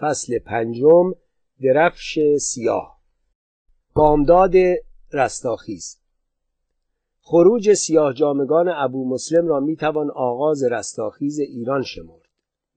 [0.00, 1.12] فصل پنجم
[1.62, 3.00] درفش سیاه.
[3.94, 4.52] بامداد
[5.12, 6.00] رستاخیز.
[7.20, 12.22] خروج سیاه جامگان ابو مسلم را می‌توان آغاز رستاخیز ایران شمرد.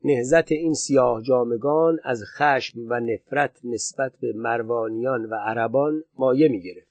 [0.04, 6.62] نهزت این سیاه جامگان از خشم و نفرت نسبت به مروانیان و عربان مایه می
[6.62, 6.88] گرفت.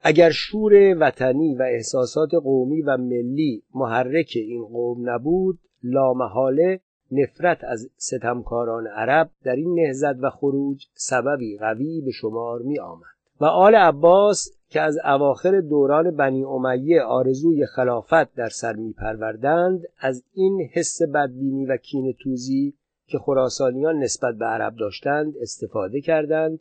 [0.00, 6.80] اگر شور وطنی و احساسات قومی و ملی محرک این قوم نبود لامحاله
[7.12, 13.18] نفرت از ستمکاران عرب در این نهزت و خروج سببی قوی به شمار می آمد
[13.40, 19.82] و آل عباس که از اواخر دوران بنی امیه آرزوی خلافت در سر می پروردند
[20.00, 22.74] از این حس بدبینی و کین توزی
[23.06, 26.60] که خراسانیان نسبت به عرب داشتند استفاده کردند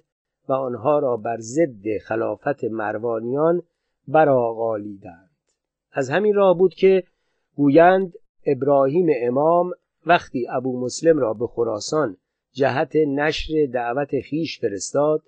[0.50, 3.62] و آنها را بر ضد خلافت مروانیان
[4.08, 5.30] برآغالیدند.
[5.91, 7.04] از همین راه بود که
[7.55, 8.14] گویند
[8.46, 9.72] ابراهیم امام
[10.08, 12.18] وقتی ابو مسلم را به خراسان
[12.54, 15.24] جهت نشر دعوت خیش فرستاد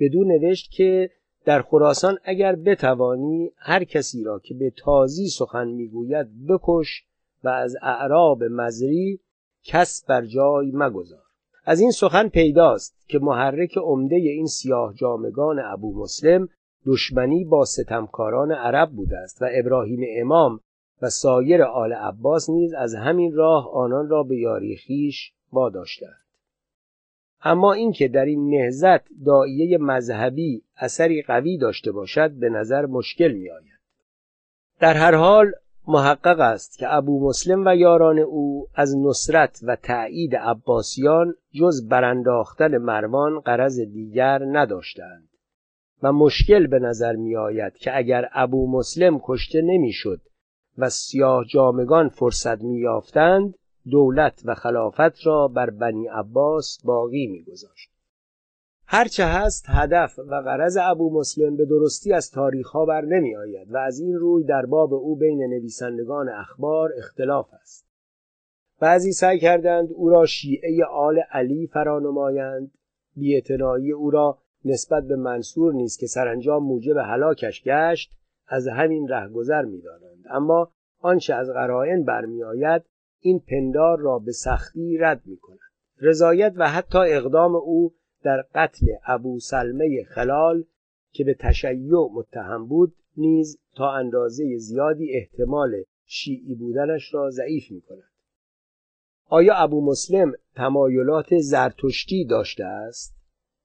[0.00, 1.10] بدون نوشت که
[1.44, 7.04] در خراسان اگر بتوانی هر کسی را که به تازی سخن می‌گوید بکش
[7.44, 9.20] و از اعراب مزری
[9.64, 11.22] کس بر جای مگذار.
[11.64, 16.48] از این سخن پیداست که محرک عمده این سیاه جامگان ابو مسلم
[16.86, 20.60] دشمنی با ستمکاران عرب بوده است و ابراهیم امام
[21.02, 26.26] و سایر آل عباس نیز از همین راه آنان را به یاری خیش واداشتند
[27.42, 33.50] اما اینکه در این نهزت دایه مذهبی اثری قوی داشته باشد به نظر مشکل می
[33.50, 33.80] آید.
[34.80, 35.52] در هر حال
[35.88, 42.78] محقق است که ابو مسلم و یاران او از نصرت و تأیید عباسیان جز برانداختن
[42.78, 45.28] مروان قرض دیگر نداشتند
[46.02, 50.20] و مشکل به نظر می آید که اگر ابو مسلم کشته نمی‌شد
[50.78, 53.54] و سیاه جامگان فرصت می یافتند
[53.90, 57.90] دولت و خلافت را بر بنی عباس باقی میگذاشت.
[58.86, 63.72] هرچه هست هدف و غرض ابو مسلم به درستی از تاریخ ها بر نمی آید
[63.72, 67.86] و از این روی در باب او بین نویسندگان اخبار اختلاف است.
[68.80, 72.70] بعضی سعی کردند او را شیعه آل علی فرانمایند.
[73.16, 78.12] بیاعتنایی او را نسبت به منصور نیست که سرانجام موجب هلاکش گشت
[78.48, 80.24] از همین رهگذر می‌دانند.
[80.30, 82.82] اما آنچه از قرائن برمیآید
[83.20, 85.58] این پندار را به سختی رد می کند
[86.00, 90.64] رضایت و حتی اقدام او در قتل ابو سلمه خلال
[91.12, 97.80] که به تشیع متهم بود نیز تا اندازه زیادی احتمال شیعی بودنش را ضعیف می
[97.80, 98.12] کند
[99.28, 103.16] آیا ابو مسلم تمایلات زرتشتی داشته است؟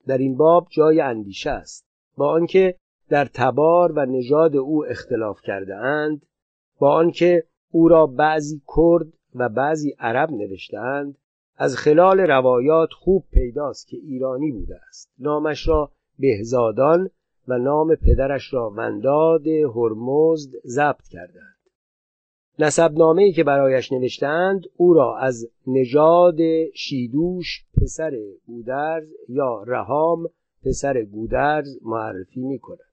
[0.07, 1.87] در این باب جای اندیشه است.
[2.17, 2.75] با آنکه
[3.09, 6.25] در تبار و نژاد او اختلاف کرده اند
[6.81, 11.17] با آنکه او را بعضی کرد و بعضی عرب نوشتهاند
[11.57, 15.11] از خلال روایات خوب پیداست که ایرانی بوده است.
[15.19, 17.09] نامش را بهزادان
[17.47, 21.57] و نام پدرش را ونداد هرمزد ضبط کردند.
[22.59, 26.37] نسبنامه ای که برایش نوشتند او را از نژاد
[26.73, 28.11] شیدوش پسر
[28.47, 30.29] گودرز یا رهام
[30.65, 32.90] پسر گودرز معرفی می کند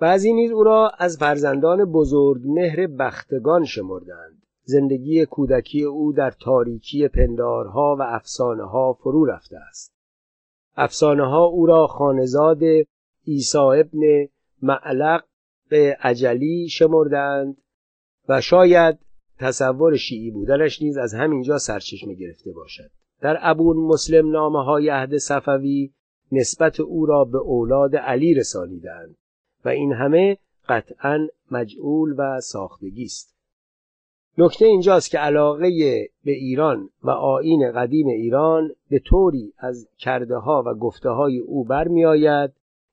[0.00, 4.42] بعضی نیز او را از فرزندان بزرگ مهر بختگان شمردند.
[4.64, 9.94] زندگی کودکی او در تاریکی پندارها و افسانه ها فرو رفته است.
[10.76, 12.60] افسانه ها او را خانزاد
[13.26, 14.28] عیسی ابن
[14.62, 15.24] معلق
[16.00, 17.56] عجلی شمردند
[18.28, 18.98] و شاید
[19.38, 22.90] تصور شیعی بودنش نیز از همینجا سرچشمه گرفته باشد.
[23.20, 25.92] در ابون مسلم نامه های عهد صفوی
[26.32, 29.16] نسبت او را به اولاد علی رسانیدند.
[29.64, 30.38] و این همه
[30.68, 33.34] قطعا مجعول و ساختگی است.
[34.38, 35.70] نکته اینجاست که علاقه
[36.24, 41.64] به ایران و آین قدیم ایران به طوری از کرده ها و گفته های او
[41.64, 42.50] برمیآید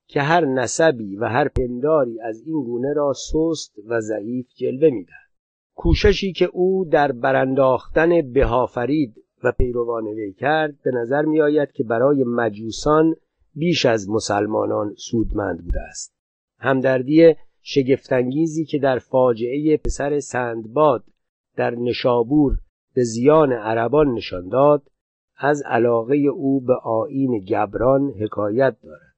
[0.07, 5.31] که هر نسبی و هر پنداری از این گونه را سست و ضعیف جلوه می‌دهد.
[5.75, 11.83] کوششی که او در برانداختن بهافرید و پیروان وی کرد به نظر می آید که
[11.83, 13.15] برای مجوسان
[13.56, 16.20] بیش از مسلمانان سودمند بوده است.
[16.62, 21.04] همدردی شگفتانگیزی که در فاجعه پسر سندباد
[21.56, 22.58] در نشابور
[22.94, 24.84] به زیان عربان نشان داد
[25.38, 29.16] از علاقه او به آین گبران حکایت دارد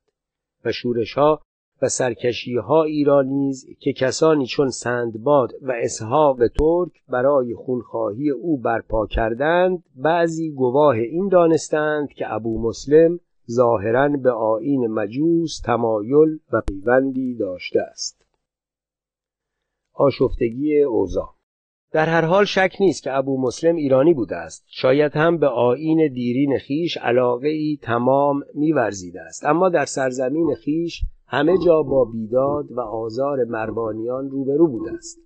[0.66, 1.42] و شورشها
[1.82, 9.08] و سرکشی ها ایرانیز که کسانی چون سندباد و اسحاق ترک برای خونخواهی او برپا
[9.08, 13.20] کردند بعضی گواه این دانستند که ابو مسلم
[13.52, 18.26] ظاهرا به آین مجوس تمایل و پیوندی داشته است.
[19.94, 21.30] آشفتگی اوضاع.
[21.92, 24.66] در هر حال شک نیست که ابو مسلم ایرانی بوده است.
[24.68, 29.46] شاید هم به آین دیرین خیش علاقه ای تمام میورزیده است.
[29.46, 35.20] اما در سرزمین خیش همه جا با بیداد و آزار مروانیان روبرو بوده است.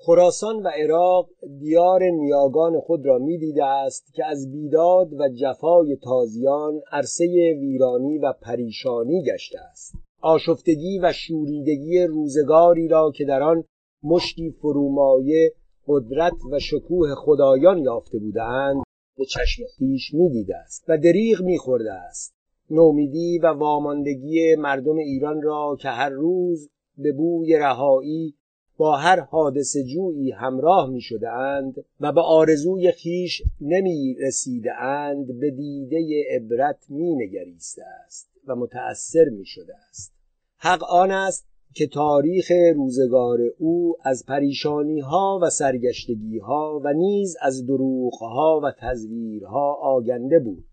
[0.00, 1.28] خراسان و عراق
[1.58, 7.24] دیار نیاگان خود را می‌دیده است که از بیداد و جفای تازیان عرصه
[7.60, 9.94] ویرانی و پریشانی گشته است.
[10.20, 13.64] آشفتگی و شوریدگی روزگاری را که در آن
[14.02, 15.52] مشتی فرومایه
[15.86, 18.82] قدرت و شکوه خدایان یافته بودند
[19.16, 22.34] به چشم خویش می‌دیده است و دریغ میخورده است.
[22.70, 26.68] نومیدی و واماندگی مردم ایران را که هر روز
[26.98, 28.34] به بوی رهایی
[28.78, 35.40] با هر حادث جویی همراه می شده اند و به آرزوی خیش نمی رسیده اند
[35.40, 40.14] به دیده عبرت می نگریسته است و متأثر می شده است.
[40.58, 47.36] حق آن است که تاریخ روزگار او از پریشانی ها و سرگشتگی ها و نیز
[47.40, 50.64] از دروغ ها و تزویرها آگنده بود.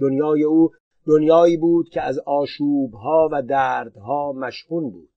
[0.00, 0.70] دنیای او
[1.06, 5.08] دنیایی بود که از آشوب ها و دردها مشهون بود.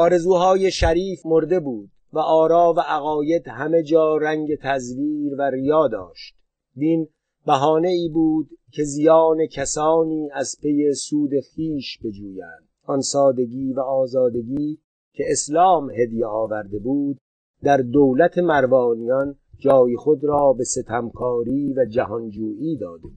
[0.00, 6.34] آرزوهای شریف مرده بود و آرا و عقاید همه جا رنگ تزویر و ریا داشت.
[6.74, 7.08] دین
[7.46, 12.68] بهانه ای بود که زیان کسانی از پی سود خیش بجویند.
[12.84, 14.78] آن سادگی و آزادگی
[15.12, 17.18] که اسلام هدیه آورده بود
[17.62, 23.08] در دولت مروانیان جای خود را به ستمکاری و جهانجویی داده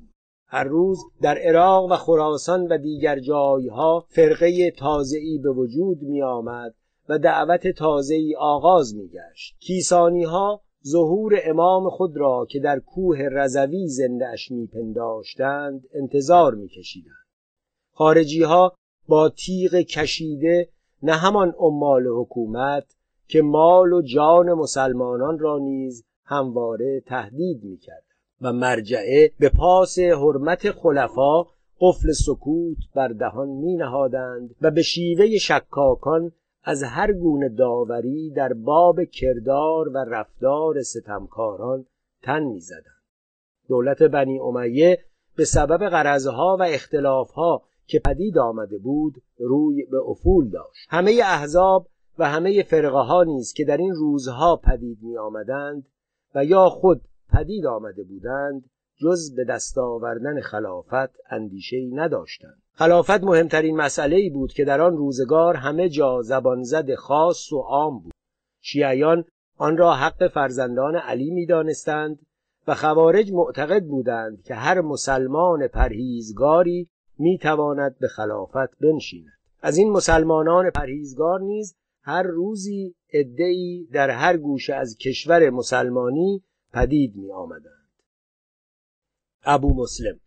[0.54, 6.76] هر روز در عراق و خراسان و دیگر جایها فرقه تازه‌ای به وجود می آمد
[7.10, 13.18] و دعوت تازه‌ای آغاز می گشت کیسانی ها ظهور امام خود را که در کوه
[13.18, 13.88] رضوی
[14.50, 17.28] می پنداشتند انتظار می کشیدند
[17.94, 18.74] خارجی ها
[19.08, 20.70] با تیغ کشیده
[21.04, 22.96] نه همان عمال حکومت
[23.28, 28.03] که مال و جان مسلمانان را نیز همواره تهدید می کرد
[28.44, 31.44] و مرجعه به پاس حرمت خلفا
[31.80, 36.32] قفل سکوت بر دهان می نهادند و به شیوه شکاکان
[36.64, 41.86] از هر گونه داوری در باب کردار و رفتار ستمکاران
[42.22, 43.04] تن می زدند.
[43.70, 45.00] دولت بنی امیه
[45.36, 51.88] به سبب غرضها و اختلافها که پدید آمده بود روی به افول داشت همه احزاب
[52.18, 55.86] و همه فرقه ها نیز که در این روزها پدید می آمدند
[56.36, 57.02] و یا خود
[57.34, 58.70] پدید آمده بودند
[59.02, 62.62] جز به دست آوردن خلافت اندیشه ای نداشتند.
[62.74, 67.60] خلافت مهمترین مسئله ای بود که در آن روزگار همه جا زبان زد خاص و
[67.60, 68.14] عام بود.
[68.62, 69.26] شیعیان
[69.58, 72.20] آن را حق فرزندان علی می‌دانستند
[72.68, 76.90] و خوارج معتقد بودند که هر مسلمان پرهیزگاری
[77.20, 79.34] می‌تواند به خلافت بنشیند.
[79.62, 87.16] از این مسلمانان پرهیزگار نیز هر روزی عدهای در هر گوشه از کشور مسلمانی پدید
[87.16, 87.90] می آمدند.
[89.44, 90.20] ابو مسلم.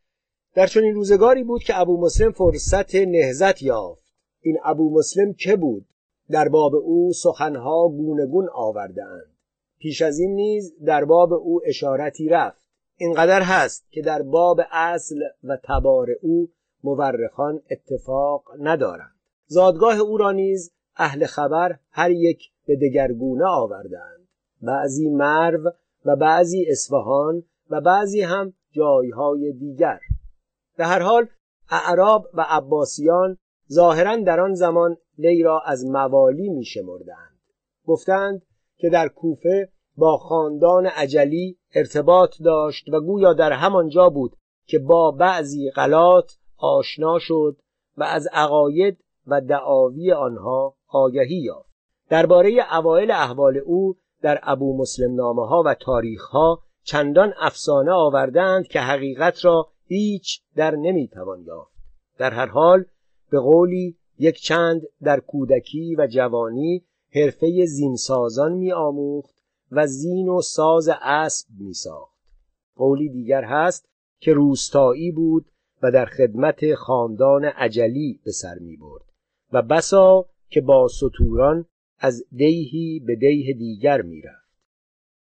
[0.54, 4.04] در چنین روزگاری بود که ابو مسلم فرصت نهزت یافت.
[4.40, 5.87] این ابو مسلم که بود؟
[6.31, 9.37] در باب او سخنها گونگون آوردهاند.
[9.78, 12.66] پیش از این نیز در باب او اشارتی رفت.
[12.96, 16.49] اینقدر هست که در باب اصل و تبار او
[16.84, 19.16] مورخان اتفاق ندارند.
[19.46, 24.28] زادگاه او را نیز اهل خبر هر یک به دگرگونه آوردند
[24.62, 25.72] بعضی مرو
[26.06, 30.00] و بعضی اصفهان و بعضی هم جایهای دیگر
[30.76, 31.26] به هر حال
[31.70, 33.38] اعراب و عباسیان
[33.73, 37.40] ظاهرا در آن زمان وی را از موالی می شمردند.
[37.87, 38.42] گفتند
[38.76, 45.11] که در کوفه با خاندان عجلی ارتباط داشت و گویا در همانجا بود که با
[45.11, 47.57] بعضی غلات آشنا شد
[47.97, 51.71] و از عقاید و دعاوی آنها آگهی یافت
[52.09, 58.66] درباره اوایل احوال او در ابو مسلم نامه ها و تاریخ ها چندان افسانه آوردند
[58.66, 61.76] که حقیقت را هیچ در نمی‌توان یافت.
[62.18, 62.85] در هر حال
[63.30, 69.35] به قولی یک چند در کودکی و جوانی حرفه زینسازان می آموخت
[69.73, 72.16] و زین و ساز اسب می ساخت
[72.76, 73.88] قولی دیگر هست
[74.20, 75.50] که روستایی بود
[75.82, 79.04] و در خدمت خاندان عجلی به سر می برد
[79.52, 81.66] و بسا که با سطوران
[81.99, 84.47] از دیهی به دیه دیگر می‌رفت.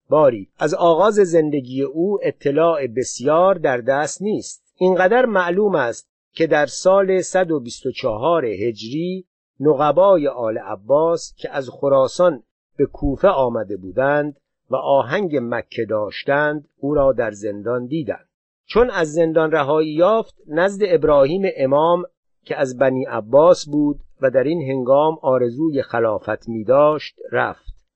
[0.10, 4.74] باری از آغاز زندگی او اطلاع بسیار در دست نیست.
[4.76, 9.26] اینقدر معلوم است که در سال 124 هجری
[9.60, 12.44] نقبای آل عباس که از خراسان
[12.78, 18.30] به کوفه آمده بودند و آهنگ مکه داشتند او را در زندان دیدند.
[18.66, 22.04] چون از زندان رهایی یافت نزد ابراهیم امام
[22.46, 27.88] که از بنی عباس بود و در این هنگام آرزوی خلافت می داشت رفت.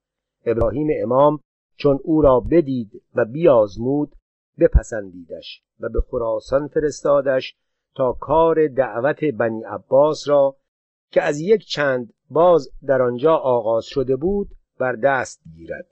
[0.45, 1.39] ابراهیم امام
[1.77, 4.15] چون او را بدید و بیازمود
[4.59, 7.55] بپسندیدش و به خراسان فرستادش
[7.95, 10.55] تا کار دعوت بنی عباس را
[11.11, 14.49] که از یک چند باز در آنجا آغاز شده بود
[14.79, 15.87] بر دست گیرد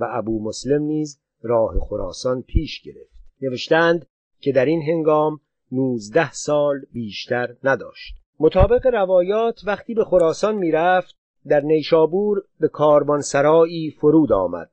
[0.00, 3.16] و ابو مسلم نیز راه خراسان پیش گرفت.
[3.42, 4.06] نوشتند
[4.40, 5.40] که در این هنگام
[5.72, 8.25] نوزده سال بیشتر نداشت.
[8.40, 11.16] مطابق روایات وقتی به خراسان می‌رفت
[11.46, 14.70] در نیشابور به کاروانسرایی فرود آمد.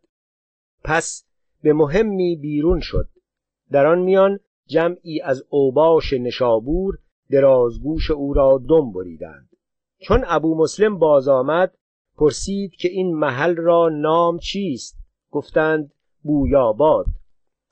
[0.84, 1.26] پس
[1.64, 3.08] به مهمی بیرون شد.
[3.72, 6.98] در آن میان جمعی از اوباش نشابور
[7.32, 9.50] درازگوش او را دم بریدند.
[10.00, 11.78] چون ابو مسلم باز آمد
[12.18, 14.98] پرسید که این محل را نام چیست؟
[15.32, 15.92] گفتند
[16.24, 17.06] بویاباد.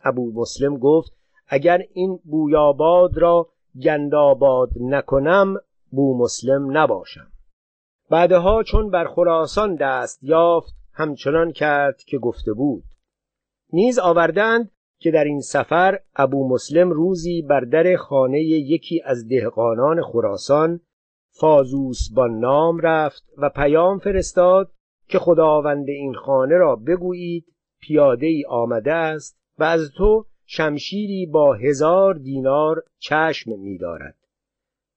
[0.03, 1.11] ابو مسلم گفت
[1.47, 3.47] اگر این بویاباد را
[3.83, 5.57] گنداباد نکنم
[5.91, 7.31] بو مسلم نباشم.
[8.09, 12.83] بعدها چون بر خراسان دست یافت همچنان کرد که گفته بود.
[13.73, 20.01] نیز آوردند که در این سفر ابو مسلم روزی بر در خانه یکی از دهقانان
[20.01, 20.79] خراسان
[21.39, 24.71] فازوس با نام رفت و پیام فرستاد
[25.07, 27.45] که خداوند این خانه را بگویید
[27.81, 34.15] پیاده ای آمده است و از تو شمشیری با هزار دینار چشم می دارد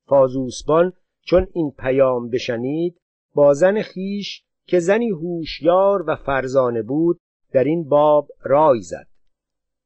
[0.07, 0.93] فازوسبان
[1.23, 3.01] چون این پیام بشنید
[3.35, 7.21] با زن خیش که زنی هوشیار و فرزانه بود
[7.53, 9.07] در این باب رای زد.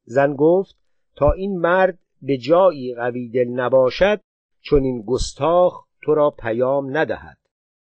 [0.03, 0.75] زن گفت
[1.15, 4.21] تا این مرد به جایی قوی دل نباشد
[4.61, 7.37] چون این گستاخ تو را پیام ندهد.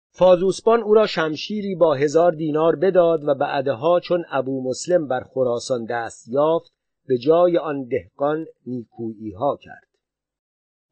[0.10, 5.86] فازوسبان او را شمشیری با هزار دینار بداد و بعدها چون ابو مسلم بر خراسان
[5.86, 6.74] دست یافت
[7.08, 9.88] به جای آن دهقان نیکویی ها کرد.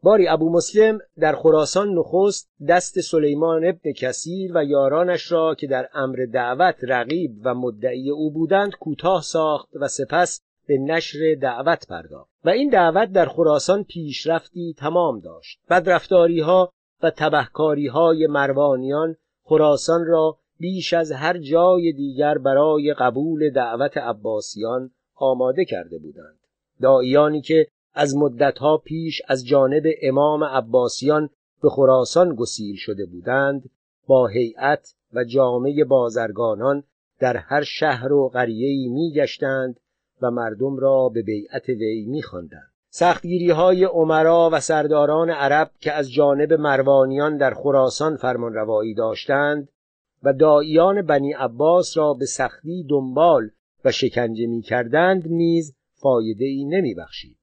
[0.03, 5.89] باری ابو مسلم در خراسان نخست دست سلیمان ابن کثیر و یارانش را که در
[5.93, 12.31] امر دعوت رقیب و مدعی او بودند کوتاه ساخت و سپس به نشر دعوت پرداخت.
[12.45, 15.59] و این دعوت در خراسان پیشرفتی تمام داشت.
[15.69, 16.71] بدرفتاری ها
[17.03, 24.91] و تبهکاری های مروانیان خراسان را بیش از هر جای دیگر برای قبول دعوت عباسیان
[25.15, 26.39] آماده کرده بودند.
[26.81, 31.29] دایانی که از مدتها پیش از جانب امام عباسیان
[31.61, 33.69] به خراسان گسیل شده بودند
[34.07, 36.83] با هیئت و جامعه بازرگانان
[37.19, 39.79] در هر شهر و قریه‌ای میگشتند
[40.21, 46.11] و مردم را به بیعت وی میخواندند سختگیری های عمرا و سرداران عرب که از
[46.11, 49.69] جانب مروانیان در خراسان فرمانروایی داشتند
[50.23, 53.49] و داییان بنی عباس را به سختی دنبال
[53.85, 57.37] و شکنجه می کردند نیز فایده ای نمی بخشید.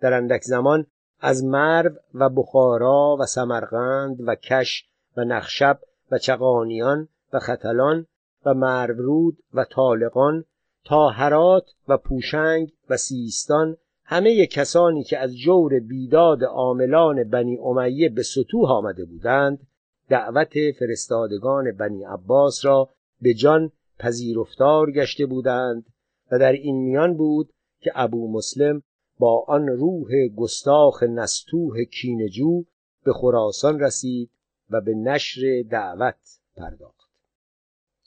[0.00, 0.86] در اندک زمان
[1.20, 4.84] از مرو و بخارا و سمرقند و کش
[5.16, 5.78] و نخشب
[6.10, 8.06] و چقانیان و ختلان
[8.46, 10.44] و مرورود و طالقان
[10.84, 18.08] تا هرات و پوشنگ و سیستان همه کسانی که از جور بیداد عاملان بنی امیه
[18.08, 19.66] به سطوح آمده بودند
[20.08, 22.88] دعوت فرستادگان بنی عباس را
[23.22, 25.86] به جان پذیرفتار گشته بودند
[26.32, 28.82] و در این میان بود که ابو مسلم
[29.20, 32.64] با آن روح گستاخ نستوه کینجو
[33.04, 34.30] به خراسان رسید
[34.70, 37.10] و به نشر دعوت پرداخت.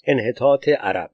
[0.05, 1.12] انحطاط عرب.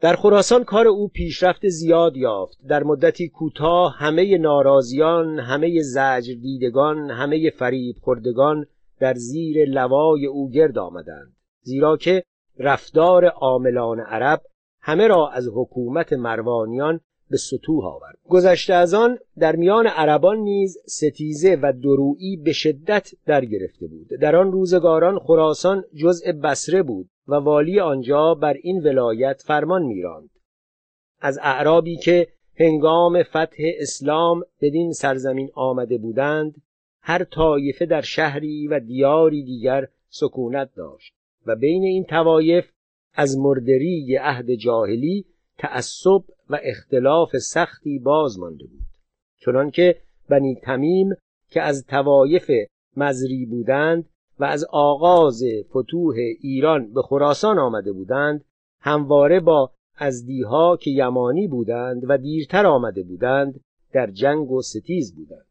[0.00, 2.58] در خراسان کار او پیشرفت زیاد یافت.
[2.68, 8.66] در مدتی کوتاه همه ناراضیان همه زجر دیدگان همه فریب خوردگان
[9.00, 11.36] در زیر لوای او گرد آمدند.
[11.62, 12.24] زیرا که
[12.58, 14.42] رفتار عاملان عرب
[14.80, 18.18] همه را از حکومت مروانیان به سطوح آورد.
[18.28, 24.08] گذشته از آن در میان عربان نیز ستیزه و درویی به شدت در گرفته بود.
[24.20, 30.30] در آن روزگاران خراسان جزء بسره بود و والی آنجا بر این ولایت فرمان میراند.
[31.20, 32.28] از اعرابی که
[32.60, 36.62] هنگام فتح اسلام بدین سرزمین آمده بودند
[37.00, 41.14] هر طایفه در شهری و دیاری دیگر سکونت داشت
[41.46, 42.70] و بین این توایف
[43.14, 45.24] از مردری عهد جاهلی
[45.58, 48.84] تعصب و اختلاف سختی باز مانده بود.
[49.40, 49.96] چنانکه
[50.28, 51.14] بنی تمیم
[51.50, 52.50] که از توایف
[52.96, 58.44] مزری بودند و از آغاز فتوح ایران به خراسان آمده بودند
[58.80, 63.60] همواره با ازدیها که یمانی بودند و دیرتر آمده بودند
[63.92, 65.46] در جنگ و ستیز بودند.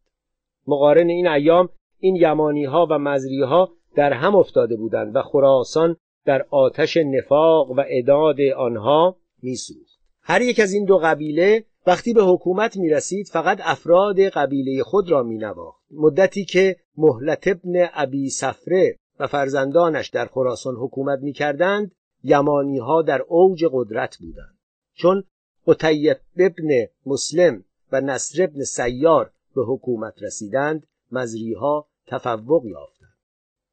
[0.67, 5.95] مقارن این ایام این یمانی ها و مزری ها در هم افتاده بودند و خراسان
[6.25, 9.96] در آتش نفاق و اداد آنها میسوخت.
[10.29, 15.11] هر یک از این دو قبیله وقتی به حکومت می رسید فقط افراد قبیله خود
[15.11, 15.83] را می نواخت.
[15.91, 21.91] مدتی که مهلت ابن ابی سفره و فرزندانش در خراسان حکومت می کردند
[22.23, 24.57] یمانی ها در اوج قدرت بودند
[24.93, 25.23] چون
[25.67, 33.17] قطیب ابن مسلم و نصر ابن سیار به حکومت رسیدند مزریها تفوق یافتند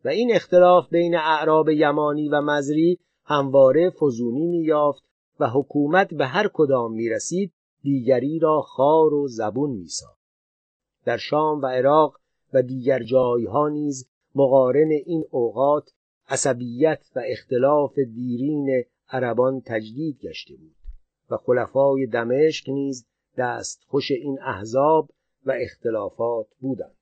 [0.04, 5.04] و این اختلاف بین اعراب یمانی و مزری همواره فزونی مییافت
[5.41, 10.25] و حکومت به هر کدام می‌رسید دیگری را خار و زبون میساخت.
[11.05, 12.21] در شام و عراق
[12.53, 15.91] و دیگر جایها نیز مقارن این اوقات
[16.29, 20.75] عصبیت و اختلاف دیرین عربان تجدید گشته بود
[21.31, 23.07] و خلفای دمشق نیز
[23.38, 25.11] دست خوش این احزاب
[25.47, 26.97] و اختلافات بودند.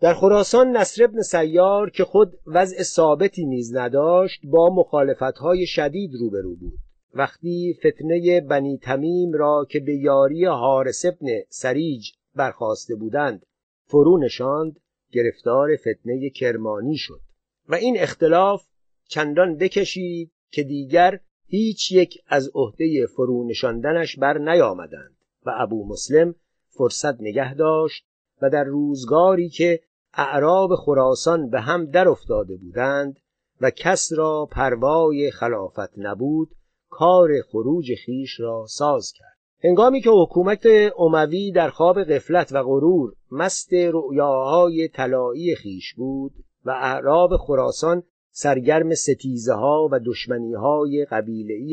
[0.00, 6.54] در خراسان نصر ابن سیار که خود وضع ثابتی نیز نداشت با مخالفتهای شدید روبرو
[6.56, 6.78] بود.
[7.14, 13.46] وقتی فتنه بنی تمیم را که به یاری حارس ابن سریج برخواسته بودند
[13.84, 14.80] فرو نشاند
[15.12, 17.20] گرفتار فتنه کرمانی شد.
[17.68, 18.68] و این اختلاف
[19.08, 25.16] چندان بکشید که دیگر هیچ یک از عهده فرو نشاندنش بر نیامدند
[25.46, 26.34] و ابو مسلم
[26.68, 28.04] فرصت نگه داشت
[28.42, 29.80] و در روزگاری که
[30.14, 33.20] اعراب خراسان به هم در افتاده بودند
[33.60, 36.54] و کس را پروای خلافت نبود
[36.92, 39.38] کار خروج خیش را ساز کرد.
[39.64, 40.66] هنگامی که حکومت
[40.98, 46.32] اموی در خواب قفلت و غرور مست رؤیاهای طلایی خیش بود
[46.64, 51.06] و اعراب خراسان سرگرم ستیزه ها و دشمنی های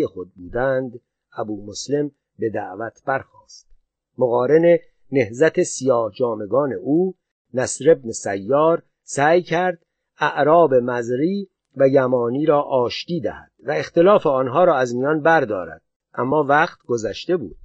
[0.08, 1.00] خود بودند
[1.38, 3.70] ابو مسلم به دعوت برخاست.
[4.18, 4.78] مقارن
[5.12, 7.16] نهزت سیاه جامگان او
[7.54, 9.80] نصر ابن سیار سعی کرد
[10.20, 15.82] اعراب مزری و یمانی را آشتی دهد و اختلاف آنها را از میان بردارد.
[16.14, 17.58] اما وقت گذشته بود.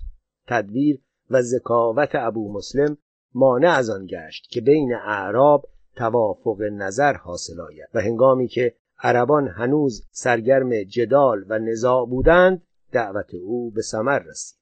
[0.47, 2.97] تدبیر و ذکاوت ابو مسلم
[3.35, 9.49] مانع از آن گشت که بین اعراب توافق نظر حاصل آید و هنگامی که عربان
[9.49, 14.59] هنوز سرگرم جدال و نزاع بودند دعوت او به ثمر رسید.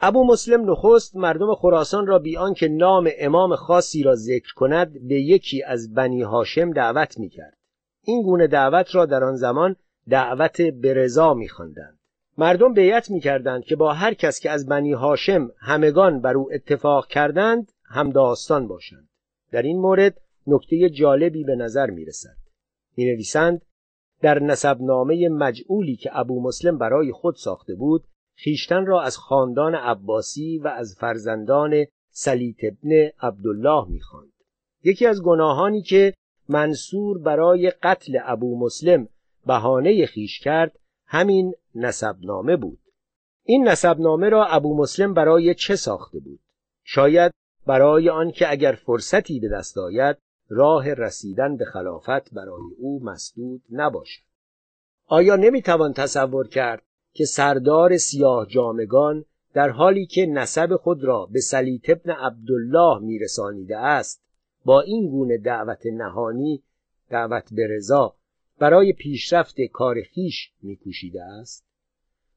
[0.00, 5.14] ابو مسلم نخست مردم خراسان را بیان که نام امام خاصی را ذکر کند به
[5.14, 7.57] یکی از بنی هاشم دعوت می‌کرد.
[8.08, 9.76] این گونه دعوت را در آن زمان
[10.08, 11.98] دعوت برزا میخواندند.
[12.38, 17.06] مردم بیعت می‌کردند که با هر کس که از بنی هاشم همگان بر او اتفاق
[17.06, 19.08] کردند هم داستان باشند.
[19.50, 22.36] در این مورد نکته جالبی به نظر می‌رسد.
[22.96, 23.62] می نویسند
[24.20, 28.04] در نسبنامه مجعولی که ابو مسلم برای خود ساخته بود
[28.36, 34.32] خیشتن را از خاندان عباسی و از فرزندان سلیت ابن عبدالله می‌خواند.
[34.84, 36.14] یکی از گناهانی که
[36.48, 39.08] منصور برای قتل ابو مسلم
[39.46, 42.78] بهانه خیش کرد همین نسبنامه بود.
[43.44, 46.40] این نسبنامه را ابو مسلم برای چه ساخته بود؟
[46.84, 47.32] شاید
[47.66, 50.16] برای آنکه اگر فرصتی به دست آید
[50.48, 54.22] راه رسیدن به خلافت برای او مسدود نباشد.
[55.06, 56.82] آیا نمی‌توان تصور کرد
[57.12, 63.78] که سردار سیاه جامگان در حالی که نسب خود را به سلیت ابن عبدالله میرسانیده
[63.78, 64.27] است
[64.68, 66.62] با این گونه دعوت نهانی
[67.10, 68.16] دعوت به رضا
[68.58, 71.66] برای پیشرفت کار خیش میکوشیده است.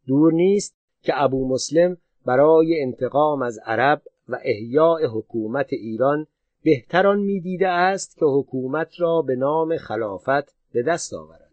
[0.07, 6.27] دور نیست که ابو مسلم برای انتقام از عرب و احیاء حکومت ایران
[6.63, 11.51] بهتران می‌دیده است که حکومت را به نام خلافت به دست آورد.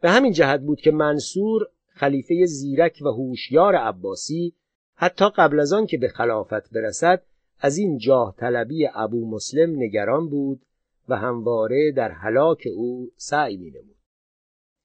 [0.00, 4.54] به همین جهت بود که منصور خلیفه زیرک و هوشیار عباسی
[4.94, 7.22] حتی قبل از آن که به خلافت برسد
[7.60, 10.60] از این جاه طلبی ابو مسلم نگران بود
[11.08, 13.96] و همواره در هلاک او سعی می نمود.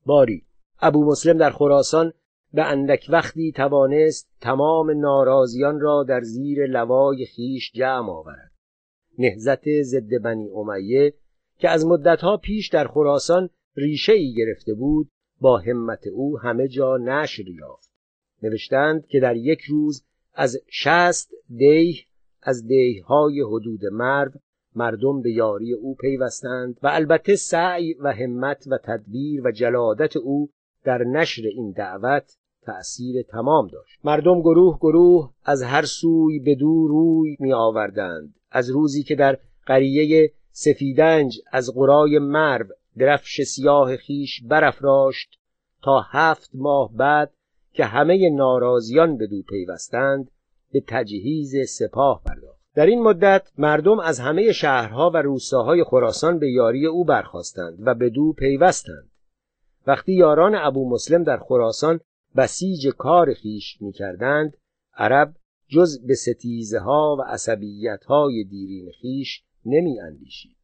[0.05, 0.45] باری
[0.81, 2.13] ابو مسلم در خراسان
[2.53, 8.51] به اندک وقتی توانست تمام ناراضیان را در زیر لوای خیش جمع آورد
[9.17, 11.13] نهزت ضد بنی امیه
[11.57, 15.09] که از مدتها پیش در خراسان ریشه ای گرفته بود
[15.39, 17.93] با همت او همه جا نشر یافت
[18.43, 21.95] نوشتند که در یک روز از شست دیه
[22.43, 24.31] از دیههای حدود مرو
[24.75, 30.49] مردم به یاری او پیوستند و البته سعی و همت و تدبیر و جلادت او
[30.83, 33.99] در نشر این دعوت تأثیر تمام داشت.
[34.03, 39.37] مردم گروه گروه از هر سوی به دور روی می آوردند از روزی که در
[39.65, 42.65] قریه سفیدنج از قرای مرو
[42.97, 45.39] درفش سیاه خیش برافراشت
[45.83, 47.33] تا هفت ماه بعد
[47.73, 50.31] که همه ناراضیان به دو پیوستند
[50.73, 56.51] به تجهیز سپاه پرداخت در این مدت مردم از همه شهرها و روستاهای خراسان به
[56.51, 59.11] یاری او برخواستند و به دو پیوستند
[59.87, 61.99] وقتی یاران ابو مسلم در خراسان
[62.35, 64.57] بسیج کار خیش می کردند
[64.97, 65.35] عرب
[65.67, 70.57] جز به ستیزه ها و عصبیت های دیرین خیش نمی اندیشید.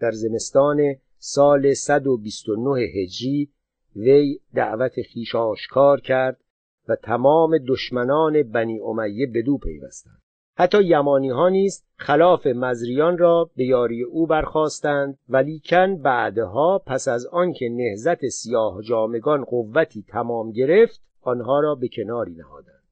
[0.00, 3.52] در زمستان سال 129 هجری
[3.96, 6.41] وی دعوت خیش آشکار کرد
[6.88, 10.22] و تمام دشمنان بنی امیه بدو پیوستند.
[10.56, 17.26] حتی یمانی ها نیز خلاف مزریان را به یاری او برخواستند ولیکن بعدها پس از
[17.26, 22.82] آنکه نهزت سیاه جامگان قوتی تمام گرفت آنها را به کناری نهادند.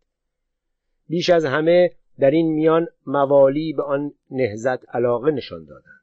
[1.09, 6.01] بیش از همه در این میان موالی به آن نهزت علاقه نشان دادند.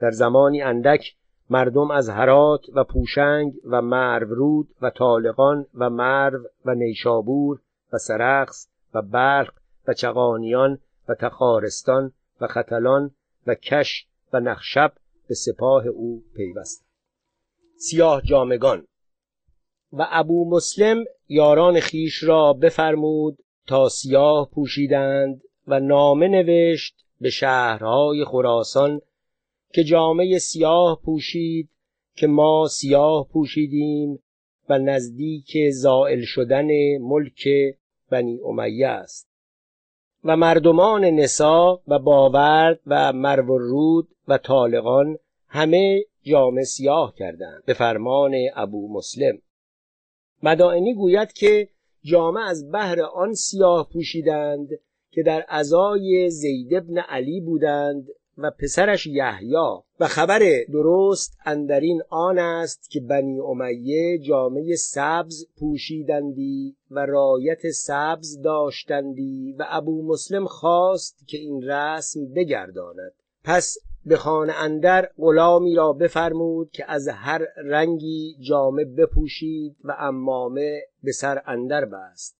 [0.00, 1.14] در زمانی اندک
[1.50, 7.60] مردم از هرات و پوشنگ و مرورود و طالقان و مرو و نیشابور
[7.92, 9.52] و سرخس و برق
[9.88, 13.10] و چغانیان و تخارستان و ختلان
[13.46, 14.92] و کش و نخشب
[15.28, 16.86] به سپاه او پیوستند.
[17.76, 18.86] سیاه جامگان.
[19.92, 28.24] و ابو مسلم یاران خیش را بفرمود تا سیاه پوشیدند و نامه نوشت به شهرهای
[28.24, 29.00] خراسان
[29.72, 31.68] که جامعه سیاه پوشید
[32.16, 34.22] که ما سیاه پوشیدیم
[34.68, 37.48] و نزدیک زائل شدن ملک
[38.10, 39.30] بنی امیه است.
[40.24, 48.34] و مردمان نسا و باورد و مرورود و طالقان همه جامعه سیاه کردند به فرمان
[48.54, 49.38] ابو مسلم.
[50.42, 51.68] مدائنی گوید که
[52.02, 54.68] جامعه از بهر آن سیاه پوشیدند
[55.10, 58.08] که در ازای زید ابن علی بودند
[58.42, 59.54] و پسرش یحیی
[60.00, 60.40] و خبر
[60.72, 69.64] درست اندرین آن است که بنی امیه جامعه سبز پوشیدندی و رایت سبز داشتندی و
[69.68, 73.12] ابو مسلم خواست که این رسم بگرداند.
[73.44, 80.80] پس به خانه اندر غلامی را بفرمود که از هر رنگی جامه بپوشید و امامه
[81.02, 82.36] به سر اندر بست.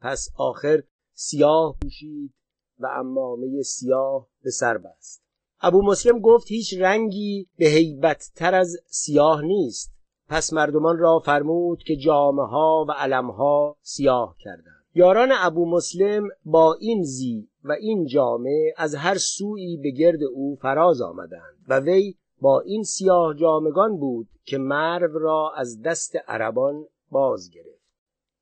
[0.00, 0.82] پس آخر
[1.12, 2.34] سیاه پوشید
[2.78, 5.29] و امامه سیاه به سر بست.
[5.62, 9.92] ابو مسلم گفت هیچ رنگی به هیبت تر از سیاه نیست.
[10.28, 14.84] پس مردمان را فرمود که جامه ها و علم ها سیاه کردند.
[14.94, 20.56] یاران ابو مسلم با این زی و این جامه از هر سوی به گرد او
[20.62, 26.86] فراز آمدند و وی با این سیاه جامگان بود که مرو را از دست عربان
[27.10, 27.80] باز گرفت.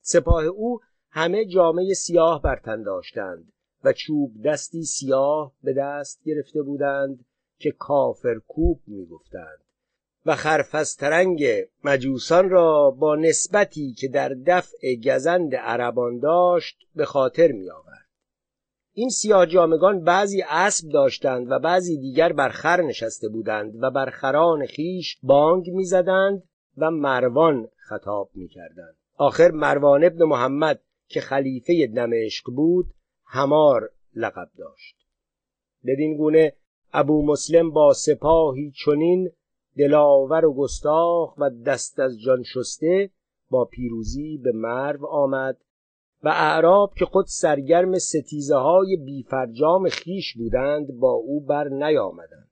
[0.00, 3.52] سپاه او همه جامعه سیاه بر تن داشتند.
[3.85, 7.25] و چوب دستی سیاه به دست گرفته بودند
[7.59, 9.59] که کافر کوب می‌گفتند
[10.27, 11.45] و خرفسترنگ
[11.85, 18.09] مجوسان را با نسبتی که در دفع گزند عربان داشت به خاطر می آورد.
[18.93, 24.11] این سیاه جامگان بعضی اسب داشتند و بعضی دیگر بر خر نشسته بودند و بر
[24.11, 26.43] خران خیش بانگ می‌زدند
[26.77, 32.87] و مروان خطاب می‌کردند آخر مروان ابن محمد که خلیفه دمشق بود
[33.31, 34.97] همار لقب داشت.
[35.87, 36.53] بدین گونه
[36.93, 39.31] ابو مسلم با سپاهی چنین
[39.79, 43.11] دلاور و گستاخ و دست از جان شسته
[43.51, 45.57] با پیروزی به مرو آمد
[46.23, 52.51] و اعراب که خود سرگرم ستیزه های بیفرجام خیش بودند با او بر نیامدند.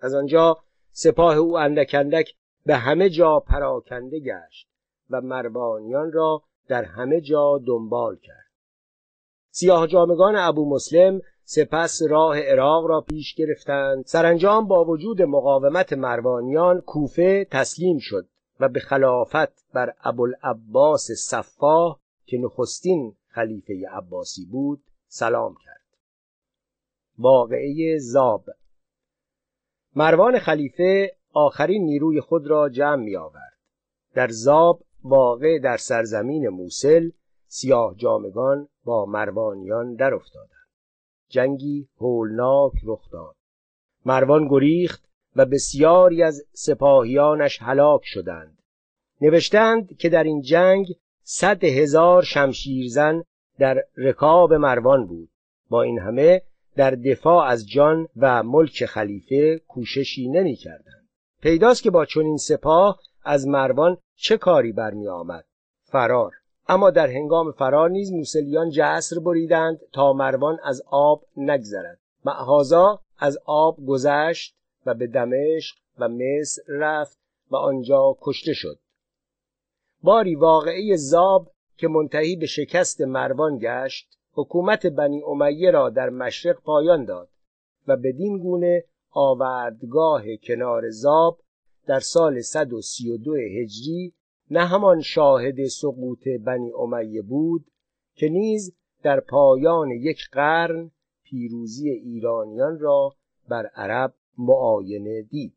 [0.00, 0.56] از آنجا
[0.90, 2.34] سپاه او اندک
[2.66, 4.68] به همه جا پراکنده گشت
[5.10, 8.45] و مروانیان را در همه جا دنبال کرد.
[9.58, 14.04] سیاه جامگان ابو مسلم سپس راه عراق را پیش گرفتند.
[14.06, 18.26] سرانجام با وجود مقاومت مروانیان کوفه تسلیم شد
[18.60, 25.86] و به خلافت بر ابوالعباس صفاه که نخستین خلیفه عباسی بود سلام کرد.
[27.18, 28.44] واقعه زاب.
[29.94, 33.58] مروان خلیفه آخرین نیروی خود را جمع می آورد
[34.14, 37.10] در زاب واقع در سرزمین موسل
[37.58, 40.68] سیاه جامگان با مروانیان در افتادند.
[41.28, 43.36] جنگی هولناک رخ داد.
[44.06, 45.04] مروان گریخت
[45.36, 48.58] و بسیاری از سپاهیانش هلاک شدند.
[49.20, 50.86] نوشتند که در این جنگ
[51.22, 53.22] صد هزار شمشیرزن
[53.58, 55.28] در رکاب مروان بود.
[55.68, 56.42] با این همه
[56.76, 61.08] در دفاع از جان و ملک خلیفه کوششی نمی کردن.
[61.42, 65.44] پیداست که با چنین سپاه از مروان چه کاری برمی آمد؟
[65.84, 66.32] فرار.
[66.68, 71.98] اما در هنگام فرار نیز موسلیان جسر بریدند تا مروان از آب نگذرد.
[72.24, 77.18] معهازا از آب گذشت و به دمشق و مصر رفت
[77.50, 78.78] و آنجا کشته شد.
[80.02, 86.60] باری واقعی زاب که منتهی به شکست مروان گشت حکومت بنی امیه را در مشرق
[86.62, 87.28] پایان داد
[87.86, 91.40] و بدین گونه آوردگاه کنار زاب
[91.86, 94.14] در سال 132 هجری
[94.50, 97.64] نه همان شاهد سقوط بنی امیه بود
[98.14, 100.90] که نیز در پایان یک قرن
[101.24, 103.14] پیروزی ایرانیان را
[103.48, 105.56] بر عرب معاینه دید.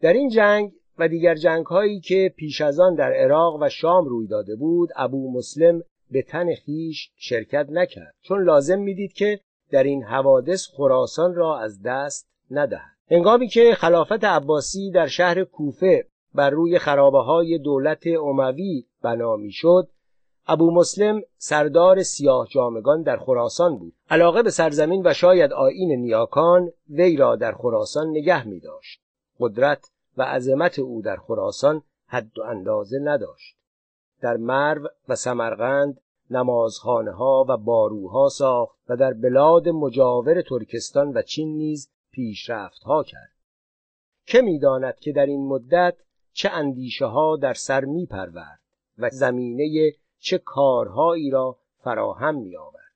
[0.00, 4.04] در این جنگ و دیگر جنگ هایی که پیش از آن در عراق و شام
[4.04, 9.82] روی داده بود ابو مسلم به تن خیش شرکت نکرد چون لازم می‌دید که در
[9.82, 12.96] این حوادث خراسان را از دست ندهد.
[13.10, 19.88] هنگامی که خلافت عباسی در شهر کوفه بر روی خرابه های دولت اموی بنا می‌شد
[20.46, 23.94] ابو مسلم سردار سیاه جامگان در خراسان بود.
[24.10, 29.00] علاقه به سرزمین و شاید آین نیاکان وی را در خراسان نگه می داشت
[29.40, 33.56] قدرت و عظمت او در خراسان حد و اندازه نداشت.
[34.20, 41.22] در مرو و سمرقند نمازخانه ها و باروها ساخت و در بلاد مجاور ترکستان و
[41.22, 43.32] چین نیز پیشرفت ها کرد.
[44.26, 45.96] که می‌داند که در این مدت
[46.38, 48.60] چه اندیشه ها در سر می پرورد
[48.98, 52.92] و زمینه چه کارهایی را فراهم می آورد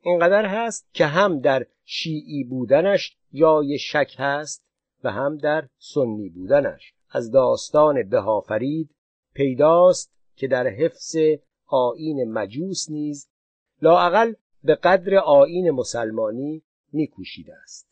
[0.00, 4.64] اینقدر هست که هم در شیعی بودنش جای شک هست
[5.04, 6.94] و هم در سنی بودنش.
[7.10, 8.94] از داستان بهافرید
[9.34, 11.16] پیداست که در حفظ
[11.66, 13.28] آین مجوس نیز
[13.82, 17.88] لاعقل به قدر آین مسلمانی میکوشیده است.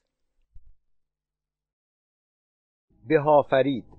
[3.09, 3.98] بهافرید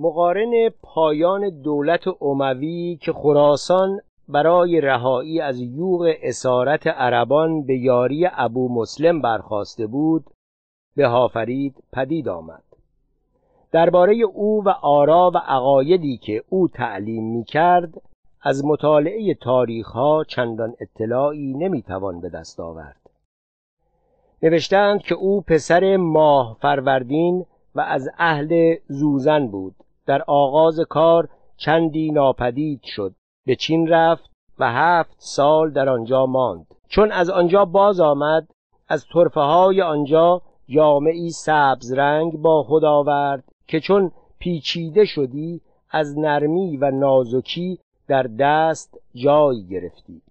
[0.00, 8.68] مقارن پایان دولت اموی که خراسان برای رهایی از یوغ اسارت عربان به یاری ابو
[8.74, 10.24] مسلم برخواسته بود
[10.96, 12.62] بهافرید پدید آمد.
[13.72, 18.02] درباره او و آرا و عقایدی که او تعلیم می کرد
[18.42, 23.10] از مطالعه تاریخ ها چندان اطلاعی نمی‌توان به دست آورد.
[24.42, 29.74] نوشتند که او پسر ماه فروردین و از اهل زوزن بود.
[30.08, 33.14] در آغاز کار چندی ناپدید شد.
[33.46, 36.66] به چین رفت و هفت سال در آنجا ماند.
[36.88, 38.48] چون از آنجا باز آمد
[38.88, 46.18] از طرفه های آنجا جامعی سبز رنگ با خود آورد که چون پیچیده شدی از
[46.18, 50.22] نرمی و نازکی در دست جای گرفتی.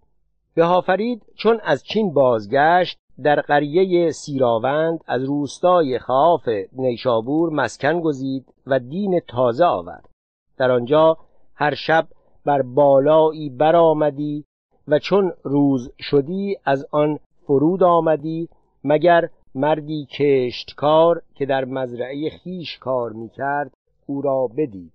[0.56, 8.80] بهافرید چون از چین بازگشت در قریه سیراوند از روستای خاف نیشابور مسکن گزید و
[8.80, 10.10] دین تازه آورد.
[10.58, 11.18] در آنجا
[11.56, 12.08] هر شب
[12.46, 14.46] بر بالایی برآمدی
[14.88, 18.50] و چون روز شدی از آن فرود آمدی
[18.84, 23.74] مگر مردی کشتکار که در مزرعه خیش کار می‌کرد
[24.06, 24.94] او را بدید.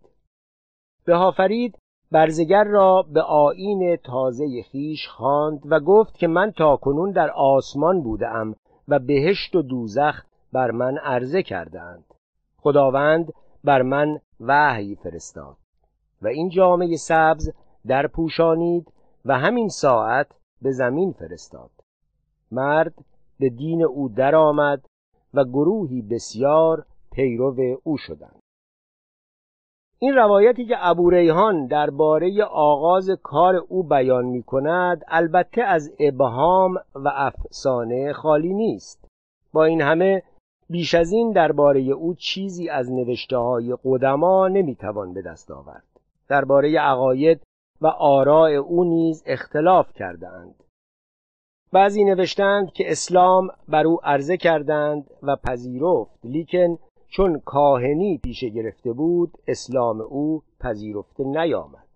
[1.05, 1.79] بهافرید
[2.13, 8.03] برزگر را به آین تازه خیش خواند و گفت که من تا کنون در آسمان
[8.03, 8.55] بودم
[8.89, 10.23] و بهشت و دوزخ
[10.53, 12.05] بر من عرضه کردند.
[12.57, 13.33] خداوند
[13.65, 15.57] بر من وحی فرستاد
[16.23, 17.51] و این جامعه سبز
[17.87, 18.93] در پوشانید
[19.25, 20.27] و همین ساعت
[20.63, 21.71] به زمین فرستاد.
[22.51, 22.95] مرد
[23.39, 24.85] به دین او درآمد
[25.35, 28.42] و گروهی بسیار پیرو او شدند.
[30.03, 36.75] این روایتی که ابو ریحان درباره آغاز کار او بیان می کند البته از ابهام
[36.95, 39.05] و افسانه خالی نیست.
[39.53, 40.23] با این همه
[40.71, 45.87] بیش از این درباره او چیزی از نوشته های قدما نمی‌توان به دست آورد.
[46.29, 47.41] درباره عقاید
[47.81, 50.55] و آراء او نیز اختلاف کردند
[51.73, 56.79] بعضی نوشتند که اسلام بر او عرضه کردند و پذیرفت لیکن
[57.13, 61.89] چون کاهنی پیشه گرفته بود اسلام او پذیرفته نیامد.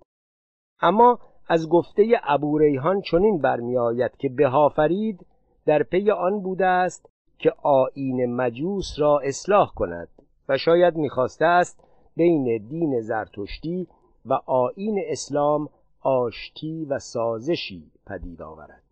[0.80, 5.26] اما از گفته ابو ریحان چنین برمیآید که بهافرید
[5.66, 10.08] در پی آن بوده است که آیین مجوس را اصلاح کند
[10.48, 11.84] و شاید می‌خواسته است
[12.16, 13.88] بین دین زرتشتی
[14.26, 15.68] و آیین اسلام
[16.00, 18.85] آشتی و سازشی پدید آورد.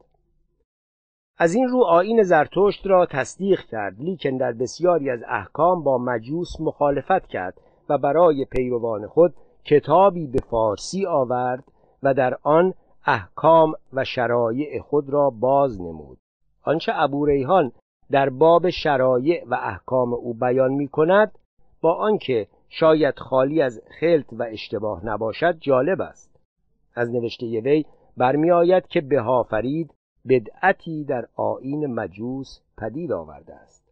[1.39, 6.61] از این رو آین زرتشت را تصدیق کرد لیکن در بسیاری از احکام با مجوس
[6.61, 11.65] مخالفت کرد و برای پیروان خود کتابی به فارسی آورد
[12.03, 12.75] و در آن
[13.07, 16.19] احکام و شرایع خود را باز نمود.
[16.63, 17.73] آنچه ابو ریحان
[18.11, 21.39] در باب شرایع و احکام او بیان می کند
[21.81, 26.41] با آنکه شاید خالی از خلط و اشتباه نباشد جالب است.
[26.95, 27.85] از نوشته وی
[28.17, 29.95] برمیآید که بهافرید
[30.29, 33.85] بدعتی در آین مجوس پدید آورده است.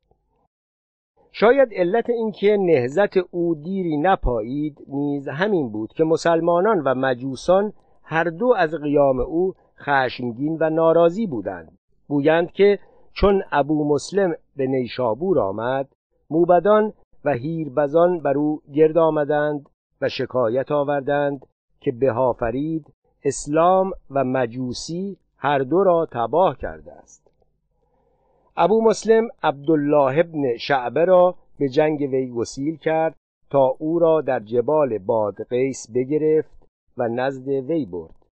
[1.33, 8.25] شاید علت اینکه نهزت او دیری نپایید نیز همین بود که مسلمانان و مجوسان هر
[8.25, 11.79] دو از قیام او خشمگین و ناراضی بودند.
[12.09, 12.79] گویند که
[13.13, 15.89] چون ابو مسلم به نیشابور آمد
[16.31, 16.93] موبدان
[17.25, 19.69] و هیربزان بر او گرد آمدند
[20.01, 21.47] و شکایت آوردند
[21.81, 22.93] که بهافرید
[23.25, 27.31] اسلام و مجوسی هر دو را تباه کرده است.
[28.57, 33.17] ابو مسلم عبدالله ابن شعبه را به جنگ وی وسیل کرد
[33.51, 38.27] تا او را در جبال بادقیس بگرفت و نزد وی برد.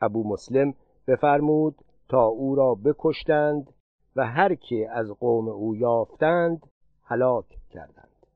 [0.00, 0.74] ابو مسلم
[1.08, 1.74] بفرمود
[2.08, 3.72] تا او را بکشتند
[4.16, 6.66] و هر که از قوم او یافتند
[7.04, 8.26] هلاک کردند.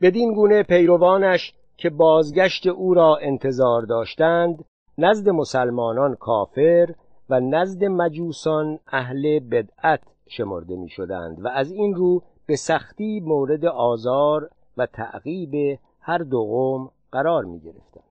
[0.00, 4.64] بدین گونه پیروانش که بازگشت او را انتظار داشتند
[4.98, 6.94] نزد مسلمانان کافر
[7.30, 13.64] و نزد مجوسان اهل بدعت شمرده می شدند و از این رو به سختی مورد
[13.64, 18.04] آزار و تعقیب هر دو قوم قرار می گرفتند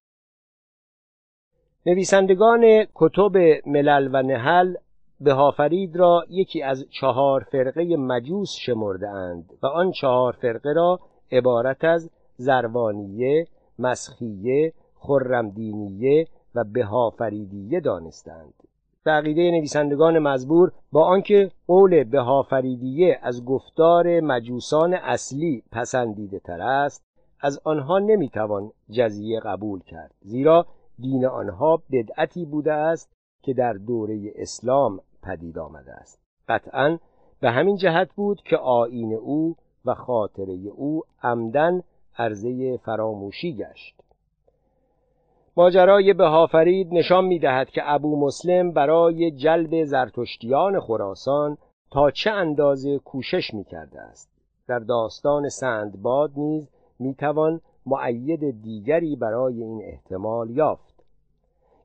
[1.86, 4.76] نویسندگان کتب ملل و نهل
[5.20, 11.00] به هافرید را یکی از چهار فرقه مجوس شمرده اند و آن چهار فرقه را
[11.32, 13.48] عبارت از زروانیه،
[13.80, 18.54] مسخیه، خرمدینیه و بهافریدیه دانستند.
[19.06, 27.04] عقیده نویسندگان مزبور با آنکه قول بهافریدیه از گفتار مجوسان اصلی پسندیده تر است
[27.42, 30.12] از آنها نمی‌توان جزیه قبول کرد.
[30.22, 30.66] زیرا
[31.00, 33.14] دین آنها بدعتی بوده است
[33.44, 36.20] که در دوره اسلام پدید آمده است.
[36.48, 36.98] قطعا
[37.40, 41.82] به همین جهت بود که آین او و خاطره او عمدن
[42.18, 43.96] عرضه فراموشی گشت.
[45.58, 51.58] ماجرای بهافرید نشان می‌دهد که ابو مسلم برای جلب زرتشتیان خراسان
[51.92, 54.30] تا چه اندازه کوشش می‌کرده است.
[54.68, 61.04] در داستان سندباد نیز می‌توان معید دیگری برای این احتمال یافت.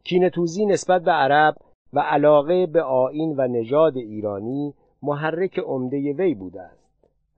[0.05, 1.57] کینتوزی نسبت به عرب
[1.93, 6.89] و علاقه به آین و نژاد ایرانی محرک عمده وی بوده است.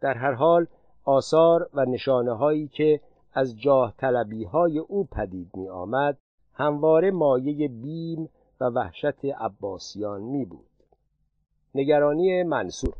[0.00, 0.66] در هر حال
[1.04, 3.00] آثار و نشانه هایی که
[3.32, 6.18] از جاه طلبی های او پدید می آمد
[6.54, 8.28] همواره مایه بیم
[8.60, 10.66] و وحشت عباسیان می بود
[11.74, 12.94] نگرانی منصور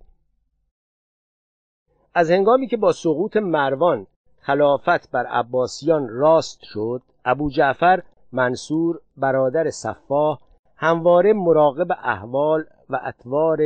[2.15, 4.07] از هنگامی که با سقوط مروان
[4.39, 10.39] خلافت بر عباسیان راست شد ابو جعفر منصور برادر صفاح
[10.77, 13.59] همواره مراقب احوال و اطوار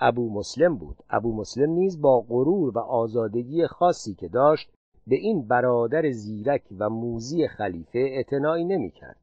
[0.00, 0.96] ابو مسلم بود.
[1.10, 4.70] ابو مسلم نیز با غرور و آزادگی خاصی که داشت
[5.06, 9.16] به این برادر زیرک و موزی خلیفه اعتنایی نمی‌کرد.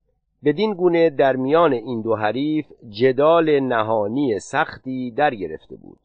[0.44, 6.00] بدین گونه در میان این دو حریف جدال نهانی سختی در گرفته بود.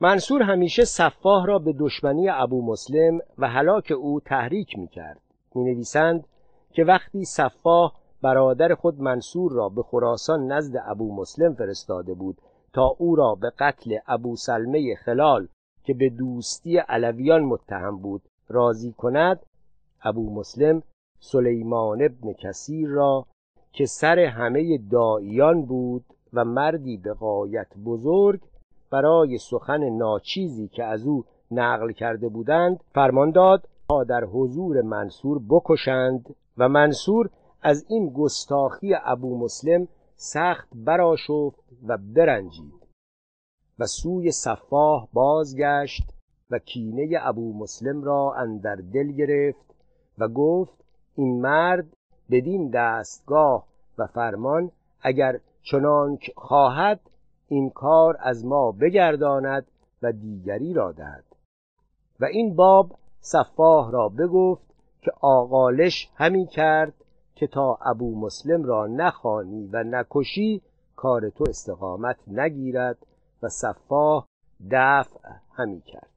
[0.00, 5.20] منصور همیشه صفاح را به دشمنی ابو مسلم و هلاک او تحریک می کرد
[5.54, 6.26] می نویسند
[6.72, 7.92] که وقتی صفاح
[8.22, 12.38] برادر خود منصور را به خراسان نزد ابو مسلم فرستاده بود
[12.72, 15.48] تا او را به قتل ابو سلمه خلال
[15.84, 19.46] که به دوستی علویان متهم بود راضی کند
[20.02, 20.82] ابو مسلم
[21.20, 23.26] سلیمان ابن کثیر را
[23.72, 28.40] که سر همه داییان بود و مردی به قایت بزرگ
[28.90, 35.40] برای سخن ناچیزی که از او نقل کرده بودند فرمان داد تا در حضور منصور
[35.48, 37.30] بکشند و منصور
[37.62, 42.86] از این گستاخی ابو مسلم سخت براشفت و برنجید
[43.78, 46.02] و سوی صفاح بازگشت
[46.50, 49.74] و کینه ابو مسلم را اندر دل گرفت
[50.18, 51.86] و گفت این مرد
[52.30, 53.66] بدین دستگاه
[53.98, 54.70] و فرمان
[55.02, 57.00] اگر چنانک خواهد
[57.48, 59.66] این کار از ما بگرداند
[60.02, 61.24] و دیگری را دهد.
[62.20, 66.94] و این باب صفاح را بگفت که آقالش همی کرد
[67.34, 70.62] که تا ابو مسلم را نخوانی و نکشی
[70.96, 72.98] کار تو استقامت نگیرد
[73.42, 74.26] و صفاح
[74.70, 76.13] دفع همی کرد.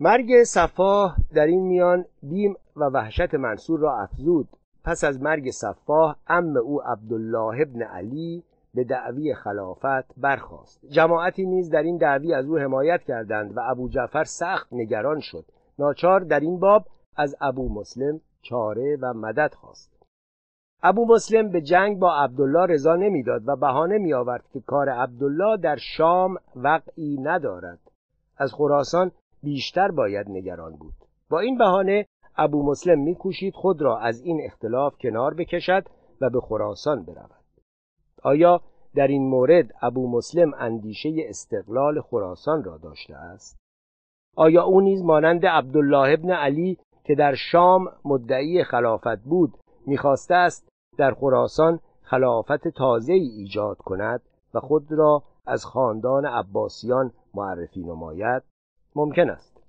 [0.00, 4.48] مرگ صفاح در این میان بیم و وحشت منصور را افزود.
[4.84, 8.42] پس از مرگ صفاح ام او عبدالله ابن علی
[8.74, 10.86] به دعوی خلافت برخاست.
[10.86, 15.44] جماعتی نیز در این دعوی از او حمایت کردند و ابو جعفر سخت نگران شد.
[15.78, 19.92] ناچار در این باب از ابو مسلم چاره و مدد خواست.
[20.82, 25.56] ابو مسلم به جنگ با عبدالله رضا نمی‌داد و بهانه می آورد که کار عبدالله
[25.56, 27.78] در شام وقعی ندارد.
[28.36, 29.10] از خراسان
[29.44, 30.94] بیشتر باید نگران بود.
[31.30, 35.84] با این بهانه ابو مسلم میکوشید خود را از این اختلاف کنار بکشد
[36.20, 37.44] و به خراسان برود.
[38.22, 38.60] آیا
[38.94, 43.56] در این مورد ابو مسلم اندیشه استقلال خراسان را داشته است؟
[44.36, 49.54] آیا او نیز مانند عبدالله ابن علی که در شام مدعی خلافت بود
[49.86, 54.22] می‌خواسته است در خراسان خلافت تازه ای ایجاد کند
[54.54, 58.42] و خود را از خاندان عباسیان معرفی نماید؟
[58.94, 59.60] ممکن است.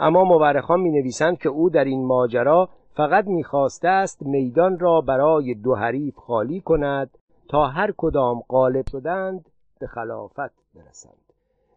[0.00, 5.54] اما مورخان می نویسند که او در این ماجرا فقط می‌خواسته است میدان را برای
[5.54, 9.48] دو حریف خالی کند تا هر کدام غالب شدند
[9.80, 11.28] به خلافت برسند.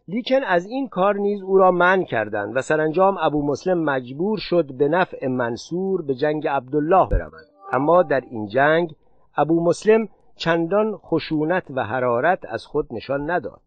[0.08, 4.72] لیکن از این کار نیز او را من کردند و سرانجام ابو مسلم مجبور شد
[4.72, 8.94] به نفع منصور به جنگ عبدالله برود اما در این جنگ
[9.36, 13.60] ابو مسلم چندان خشونت و حرارت از خود نشان نداد.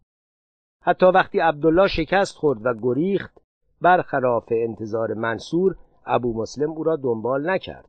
[0.86, 3.38] حتی وقتی عبدالله شکست خورد و گریخت
[3.80, 5.76] برخلاف انتظار منصور
[6.06, 7.88] ابو مسلم او را دنبال نکرد.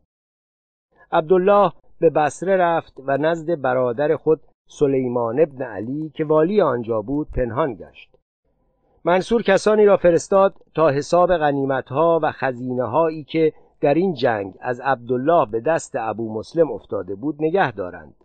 [1.12, 7.28] عبدالله به بصره رفت و نزد برادر خود سلیمان ابن علی که والی آنجا بود
[7.32, 8.16] پنهان گشت.
[9.06, 14.80] منصور کسانی را فرستاد تا حساب غنیمتها و خزینه هایی که در این جنگ از
[14.80, 18.16] عبدالله به دست ابو مسلم افتاده بود نگه دارند.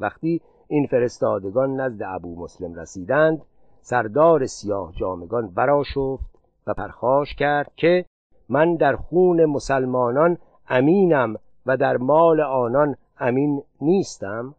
[0.00, 3.42] وقتی این فرستادگان نزد ابو مسلم رسیدند
[3.90, 6.24] سردار سیاه جامگان براشفت
[6.66, 8.04] و پرخاش کرد که
[8.48, 10.38] من در خون مسلمانان
[10.68, 11.36] امینم
[11.66, 14.54] و در مال آنان امین نیستم.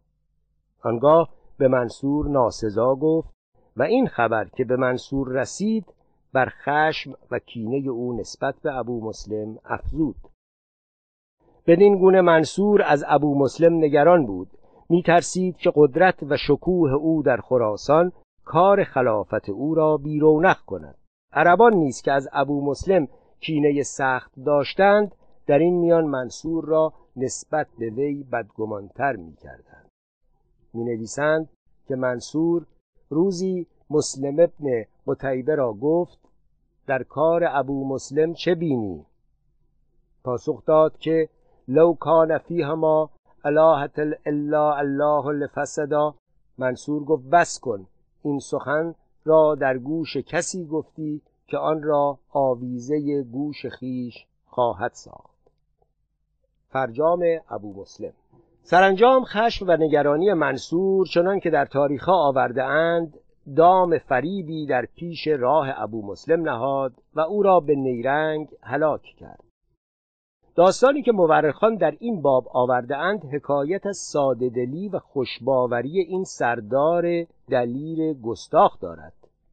[0.82, 1.28] آنگاه
[1.58, 3.28] به منصور ناسزا گفت
[3.76, 5.94] و این خبر که به منصور رسید
[6.32, 10.16] بر خشم و کینه او نسبت به ابو مسلم افزود.
[11.66, 14.48] بدین گونه منصور از ابو مسلم نگران بود.
[14.90, 18.12] می ترسید که قدرت و شکوه او در خراسان
[18.44, 20.98] کار خلافت او را بیرونق کند.
[21.32, 23.08] عربان نیز که از ابو مسلم
[23.40, 25.14] کینه سخت داشتند
[25.46, 29.88] در این میان منصور را نسبت به وی بدگمانتر می کردند
[30.74, 31.48] می نویسند
[31.88, 32.66] که منصور
[33.08, 36.18] روزی مسلم ابن قتیبه را گفت
[36.86, 39.06] در کار ابو مسلم چه بینی؟
[40.24, 41.28] پاسخ داد که
[41.68, 43.10] لو کان فیهما
[43.44, 46.14] الهت الا الله لفسدا.
[46.58, 47.86] منصور گفت بس کن.
[48.22, 48.94] این سخن
[49.24, 54.14] را در گوش کسی گفتی که آن را آویزه گوش خیش
[54.46, 55.50] خواهد ساخت.
[56.68, 57.20] فرجام
[57.50, 58.12] ابو مسلم.
[58.62, 63.18] سرانجام خشم و نگرانی منصور چنان که در تاریخها آورده اند
[63.56, 69.51] دام فریبی در پیش راه ابو مسلم نهاد و او را به نیرنگ هلاک کرد.
[70.54, 76.24] داستانی که مورخان در این باب آورده اند حکایت از ساده دلی و خوشباوری این
[76.24, 79.12] سردار دلیر گستاخ دارد.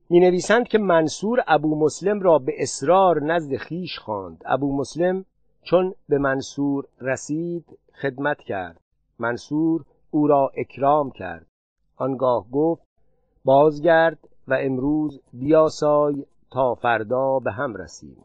[0.10, 4.44] می نویسند که منصور ابو مسلم را به اصرار نزد خیش خواند.
[4.46, 5.26] ابو مسلم
[5.64, 7.66] چون به منصور رسید
[8.02, 8.80] خدمت کرد.
[9.20, 11.46] منصور او را اکرام کرد.
[11.98, 12.84] آنگاه گفت
[13.46, 18.18] بازگرد و امروز بیاسای تا فردا به هم رسیم.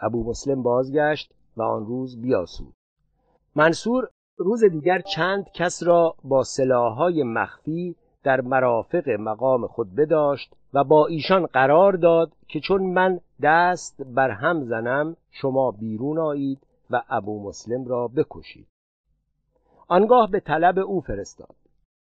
[0.00, 2.74] ابو مسلم بازگشت و آن روز بیاسود.
[3.54, 10.84] منصور روز دیگر چند کس را با سلاحهای مخفی در مرافق مقام خود بداشت و
[10.84, 16.58] با ایشان قرار داد که چون من دست بر هم زنم شما بیرون آیید
[16.90, 18.66] و ابو مسلم را بکشید.
[19.88, 21.54] آنگاه به طلب او فرستاد.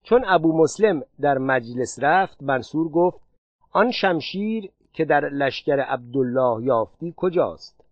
[0.03, 3.21] چون ابو مسلم در مجلس رفت منصور گفت
[3.73, 7.85] آن شمشیر که در لشکر عبدالله یافتی کجاست؟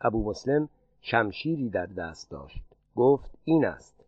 [0.00, 0.68] ابو مسلم
[1.00, 2.62] شمشیری در دست داشت.
[2.96, 4.04] گفت این است.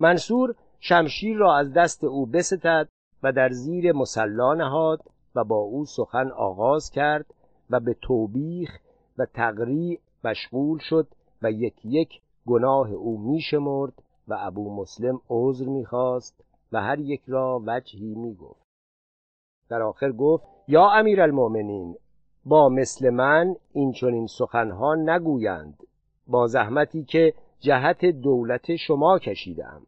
[0.00, 2.88] منصور شمشیر را از دست او بستد
[3.22, 5.00] و در زیر مسلا نهاد
[5.34, 7.34] و با او سخن آغاز کرد
[7.70, 8.78] و به توبیخ
[9.18, 11.08] و تقریع مشغول شد
[11.42, 17.62] و یک یک گناه او میشمرد و ابو مسلم عذر می‌خواست و هر یک را
[17.66, 18.66] وجهی می‌گفت.
[19.68, 21.96] در آخر گفت یا امیر المؤمنین
[22.44, 25.82] با مثل من این چنین سخنها نگویند
[26.26, 29.82] با زحمتی که جهت دولت شما کشیدم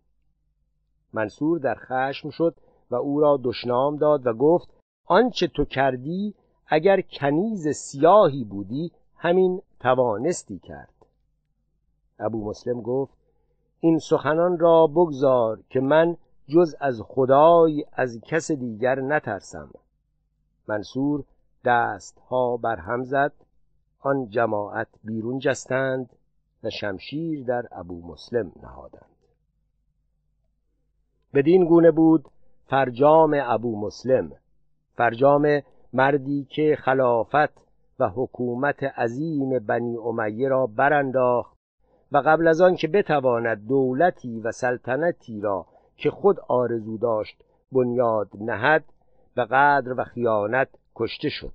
[1.12, 2.54] منصور در خشم شد
[2.90, 4.68] و او را دشنام داد و گفت
[5.06, 6.34] آنچه تو کردی
[6.66, 11.06] اگر کنیز سیاهی بودی همین توانستی کرد.
[12.18, 13.12] ابو مسلم گفت
[13.80, 16.16] این سخنان را بگذار که من
[16.48, 19.70] جز از خدای از کس دیگر نترسم.
[20.68, 21.24] منصور
[21.64, 23.32] دست ها بر هم زد.
[24.00, 26.10] آن جماعت بیرون جستند
[26.64, 29.16] و شمشیر در ابو مسلم نهادند.
[31.34, 32.24] بدین گونه بود
[32.66, 34.32] فرجام ابو مسلم.
[34.94, 37.62] فرجام مردی که خلافت
[37.98, 41.56] و حکومت عظیم بنی امیه را برانداخت
[42.12, 48.28] و قبل از آن که بتواند دولتی و سلطنتی را که خود آرزو داشت بنیاد
[48.40, 48.84] نهد
[49.34, 51.52] به قدر و خیانت کشته شد.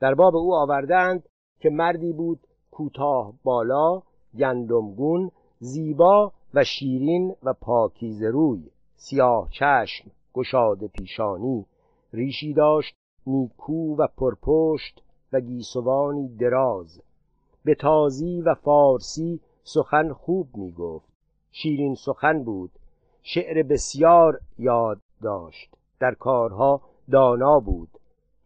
[0.00, 1.28] در باب او آوردند
[1.60, 2.40] که مردی بود
[2.70, 4.02] کوتاه بالا
[4.38, 11.66] گندمگون زیبا و شیرین و پاکیز روی سیاه چشم گشاد پیشانی
[12.12, 12.94] ریشی داشت
[13.26, 17.02] نیکو و پرپشت و گیسوانی دراز.
[17.64, 21.08] به تازی و فارسی سخن خوب می گفت
[21.52, 22.70] شیرین سخن بود.
[23.22, 25.76] شعر بسیار یاد داشت.
[26.00, 26.80] در کارها
[27.10, 27.90] دانا بود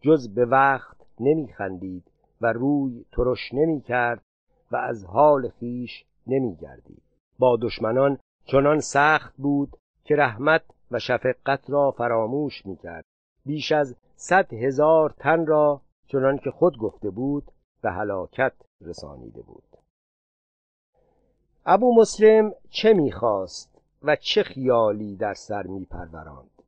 [0.01, 4.21] جز به وقت نمیخندید و روی ترش نمی کرد
[4.71, 7.03] و از حال خیش نمی گردید
[7.39, 13.05] با دشمنان چنان سخت بود که رحمت و شفقت را فراموش می کرد
[13.45, 19.63] بیش از صد هزار تن را چنان که خود گفته بود به هلاکت رسانیده بود.
[21.65, 26.60] ابو مسلم چه می‌خواست و چه خیالی در سر میپروراند؟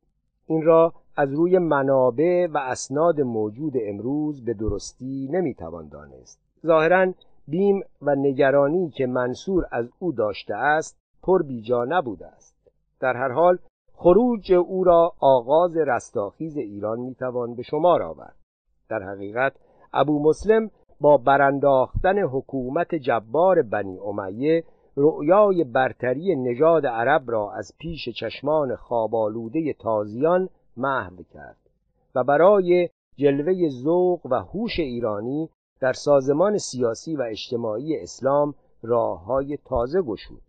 [0.46, 6.40] این را از روی منابع و اسناد موجود امروز به درستی نمی‌توان دانست.
[6.66, 7.12] ظاهرا
[7.48, 12.54] بیم و نگرانی که منصور از او داشته است پر بیجا نبوده است.
[13.00, 13.58] در هر حال
[13.94, 18.36] خروج او را آغاز رستاخیز ایران می‌توان به شمار آورد.
[18.88, 19.52] در حقیقت
[19.92, 20.70] ابو مسلم
[21.00, 24.64] با برانداختن حکومت جبار بنی امیه
[24.96, 31.56] رؤیای برتری نژاد عرب را از پیش چشمان خوابالوده تازیان محو کرد
[32.14, 35.48] و برای جلوه ذوق و هوش ایرانی
[35.80, 40.42] در سازمان سیاسی و اجتماعی اسلام راههای تازه گشود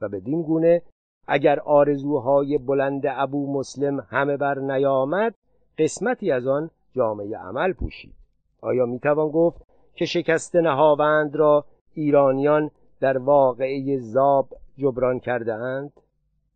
[0.00, 0.82] و بدین گونه
[1.26, 5.34] اگر آرزوهای بلند ابو مسلم همه بر نیامد
[5.78, 8.14] قسمتی از آن جامعه عمل پوشید.
[8.60, 9.62] آیا می‌توان گفت
[9.94, 11.64] که شکست نهاوند را
[11.94, 12.70] ایرانیان
[13.00, 15.92] در واقعه زاب جبران کرده اند؟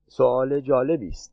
[0.06, 1.32] سؤال جالبی است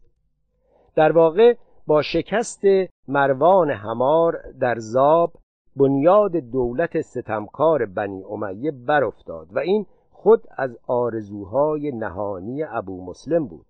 [0.96, 1.56] در واقع
[1.88, 2.62] با شکست
[3.08, 5.34] مروان همار در زاب
[5.76, 13.66] بنیاد دولت ستمکار بنی امیه برافتاد و این خود از آرزوهای نهانی ابو مسلم بود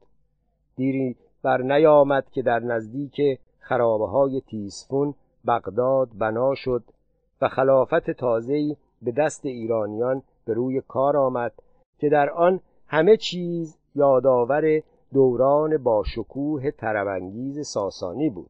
[0.75, 3.21] دیری بر نیامد که در نزدیک
[3.59, 5.13] خرابه های تیسفون
[5.47, 6.83] بغداد بنا شد
[7.41, 11.53] و خلافت تازه‌ای به دست ایرانیان به روی کار آمد
[11.99, 14.81] که در آن همه چیز یادآور
[15.13, 18.49] دوران با شکوه طربانگیز ساسانی بود.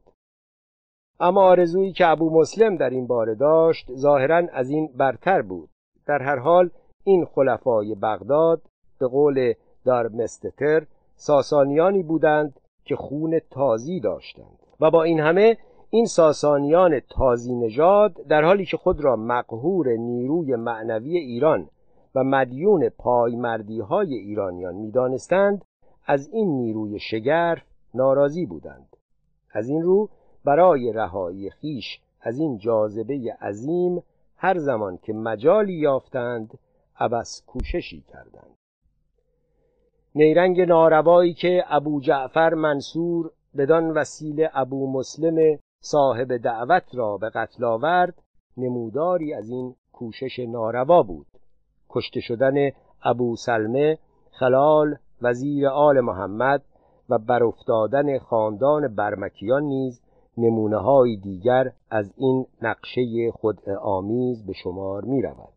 [1.19, 5.69] اما آرزویی که ابو مسلم در این باره داشت ظاهرا از این برتر بود.
[6.05, 6.69] در هر حال
[7.03, 8.61] این خلفای بغداد
[8.99, 9.53] به قول
[9.85, 10.85] دارمستتر
[11.15, 15.57] ساسانیانی بودند که خون تازی داشتند و با این همه
[15.89, 21.69] این ساسانیان تازی نژاد در حالی که خود را مقهور نیروی معنوی ایران
[22.16, 25.66] و مدیون پایمردی های ایرانیان می‌دانستند
[26.05, 28.97] از این نیروی شگرف ناراضی بودند.
[29.51, 30.10] از این رو
[30.45, 34.03] برای رهایی خیش از این جاذبه عظیم
[34.38, 36.60] هر زمان که مجالی یافتند
[36.99, 38.55] عبس کوششی کردند.
[40.16, 47.64] نیرنگ ناروایی که ابو جعفر منصور بدان وسیله ابو مسلم صاحب دعوت را به قتل
[47.64, 48.24] آورد
[48.58, 51.28] نموداری از این کوشش ناروا بود.
[51.89, 52.71] کشته شدن
[53.03, 53.97] ابو سلمه
[54.31, 56.61] خلال وزیر آل محمد
[57.09, 60.01] و برافتادن خاندان برمکیان نیز
[60.38, 65.53] نمونه های دیگر از این نقشه خود آمیز به شمار می رود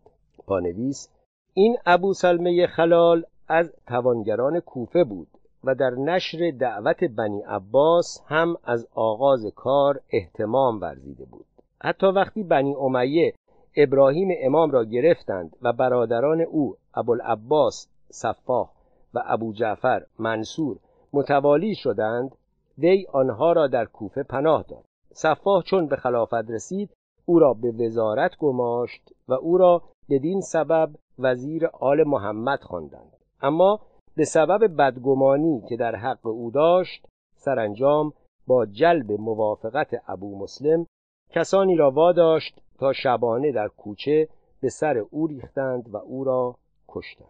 [0.46, 1.08] پانویس
[1.54, 5.28] این ابو سلمه خلال از توانگران کوفه بود
[5.64, 11.44] و در نشر دعوت بنی عباس هم از آغاز کار احتمام ورزیده بود.
[11.82, 13.34] حتی وقتی بنی امیه
[13.76, 18.70] ابراهیم امام را گرفتند و برادران او ابوالعباس صفاح
[19.14, 20.78] و ابو جعفر منصور
[21.12, 22.36] متوالی شدند
[22.78, 24.84] وی آنها را در کوفه پناه داد.
[25.12, 26.90] صفاح چون به خلافت رسید
[27.26, 33.16] او را به وزارت گماشت و او را بدین سبب وزیر آل محمد خواندند.
[33.42, 33.80] اما
[34.16, 37.06] به سبب بدگمانی که در حق او داشت
[37.36, 38.12] سرانجام
[38.46, 40.86] با جلب موافقت ابو مسلم
[41.30, 44.28] کسانی را واداشت تا شبانه در کوچه
[44.60, 46.56] به سر او ریختند و او را
[46.88, 47.26] کشتند.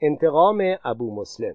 [0.00, 1.54] انتقام ابو مسلم.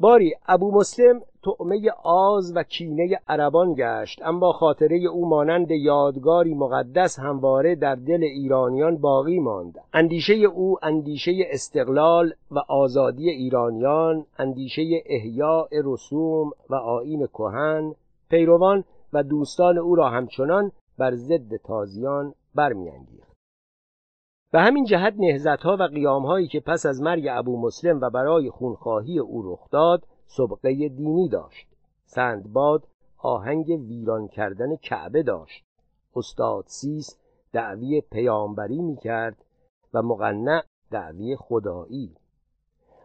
[0.00, 7.18] باری ابو مسلم طعمه آز و کینه عربان گشت اما خاطره او مانند یادگاری مقدس
[7.18, 9.80] همواره در دل ایرانیان باقی ماند.
[9.92, 17.94] اندیشه او اندیشه استقلال و آزادی ایرانیان اندیشه احیاء رسوم و آین کهن.
[18.30, 23.32] پیروان و دوستان او را همچنان بر ضد تازیان برمیانگیخت.
[24.52, 29.18] به همین جهت نهزتها و قیامهایی که پس از مرگ ابو مسلم و برای خونخواهی
[29.18, 31.68] او رخ داد سبقه دینی داشت.
[32.04, 32.84] سندباد
[33.18, 35.64] آهنگ ویران کردن کعبه داشت.
[36.16, 37.18] استاد سیس
[37.52, 39.44] دعوی پیامبری می‌کرد
[39.94, 42.14] و مقنع دعوی خدایی.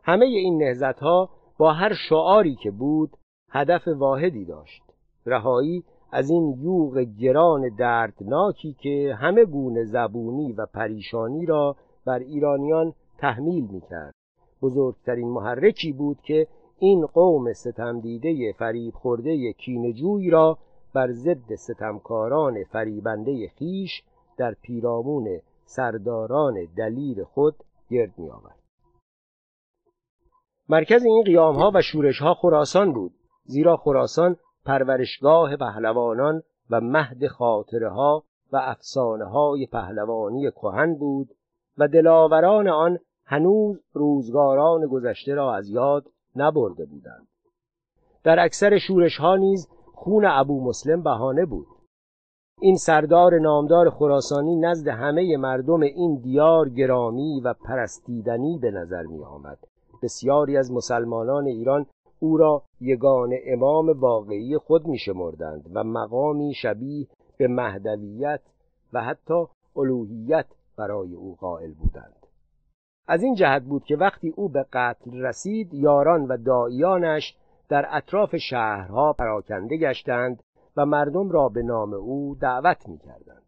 [0.03, 3.17] همه این نهزتها با هر شعاری که بود
[3.49, 4.83] هدف واحدی داشت
[5.25, 5.83] رهایی
[6.15, 13.67] از این یوغ گران دردناکی که همه گونه زبونی و پریشانی را بر ایرانیان تحمیل
[13.71, 14.13] می کرد
[14.61, 16.47] بزرگترین محرکی بود که
[16.79, 20.57] این قوم ستم دیده فریب خورده کینجوی را
[20.93, 24.03] بر ضد ستمکاران فریبنده خیش
[24.37, 27.55] در پیرامون سرداران دلیر خود
[27.89, 28.59] گرد می آورد.
[30.69, 33.11] مرکز این قیام ها و شورش ها خراسان بود
[33.45, 34.35] زیرا خراسان
[34.65, 41.29] پرورشگاه پهلوانان و مهد خاطره ها و افسانه های پهلوانی کهن بود
[41.77, 46.05] و دلاوران آن هنوز روزگاران گذشته را از یاد
[46.35, 47.27] نبرده بودند.
[48.23, 51.67] در اکثر شورش ها نیز خون ابو مسلم بهانه بود.
[52.61, 59.23] این سردار نامدار خراسانی نزد همه مردم این دیار گرامی و پرستیدنی به نظر می
[59.23, 59.57] آمد
[60.03, 61.85] بسیاری از مسلمانان ایران
[62.23, 67.07] او را یگان امام واقعی خود می شمردند و مقامی شبیه
[67.37, 68.41] به مهدویت
[68.93, 69.45] و حتی
[69.75, 70.45] الوهیت
[70.77, 72.27] برای او قائل بودند
[73.07, 77.37] از این جهت بود که وقتی او به قتل رسید یاران و داییانش
[77.69, 80.43] در اطراف شهرها پراکنده گشتند
[80.77, 83.43] و مردم را به نام او دعوت می کردند.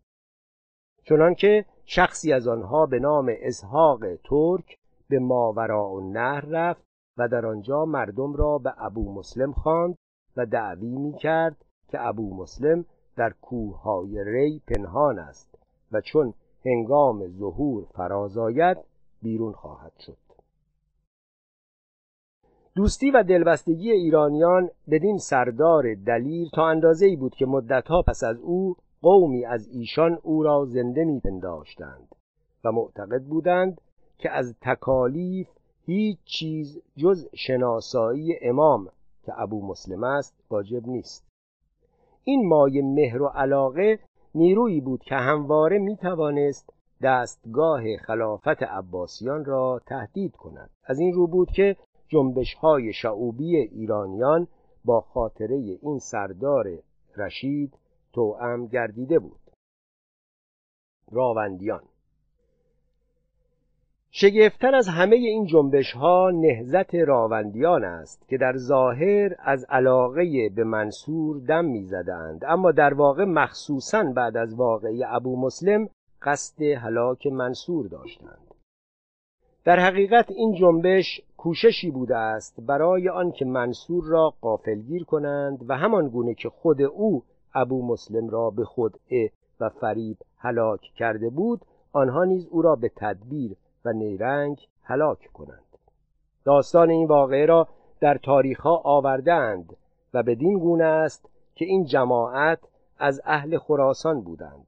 [1.03, 4.77] چنانکه شخصی از آنها به نام اسحاق ترک
[5.09, 6.85] به ماورا و نهر رفت
[7.17, 9.97] و در آنجا مردم را به ابو مسلم خواند
[10.37, 12.85] و دعوی می کرد که ابو مسلم
[13.15, 15.57] در کوههای ری پنهان است
[15.91, 16.33] و چون
[16.65, 18.77] هنگام ظهور فرازاید
[19.21, 20.17] بیرون خواهد شد.
[22.75, 28.39] دوستی و دلبستگی ایرانیان بدین سردار دلیر تا اندازه ای بود که مدتها پس از
[28.39, 32.15] او قومی از ایشان او را زنده میپنداشتند
[32.63, 33.81] و معتقد بودند
[34.17, 35.47] که از تکالیف
[35.85, 38.89] هیچ چیز جز شناسایی امام
[39.25, 41.27] که ابو مسلم است واجب نیست.
[42.23, 43.99] این مایه مهر و علاقه
[44.35, 46.69] نیرویی بود که همواره می توانست
[47.01, 50.69] دستگاه خلافت عباسیان را تهدید کند.
[50.83, 51.75] از این رو بود که
[52.07, 54.47] جنبش های شعوبی ایرانیان
[54.85, 56.79] با خاطره این سردار
[57.17, 57.77] رشید
[58.13, 59.39] توأم گردیده بود.
[61.11, 61.83] راوندیان
[64.17, 70.63] شگفتتر از همه این جنبش ها نهزت راوندیان است که در ظاهر از علاقه به
[70.63, 72.45] منصور دم می‌زدند.
[72.47, 75.89] اما در واقع مخصوصا بعد از واقعی ابو مسلم
[76.21, 78.53] قصد هلاک منصور داشتند.
[79.63, 86.07] در حقیقت این جنبش کوششی بوده است برای آنکه منصور را قافلگیر کنند و همان
[86.07, 91.61] گونه که خود او ابو مسلم را به خدعه و فریب هلاک کرده بود
[91.93, 93.55] آنها نیز او را به تدبیر
[93.85, 95.77] و نیرنگ هلاک کنند.
[96.45, 97.67] داستان این واقعه را
[97.99, 99.77] در تاریخها آوردند
[100.13, 102.59] و بدین گونه است که این جماعت
[102.97, 104.67] از اهل خراسان بودند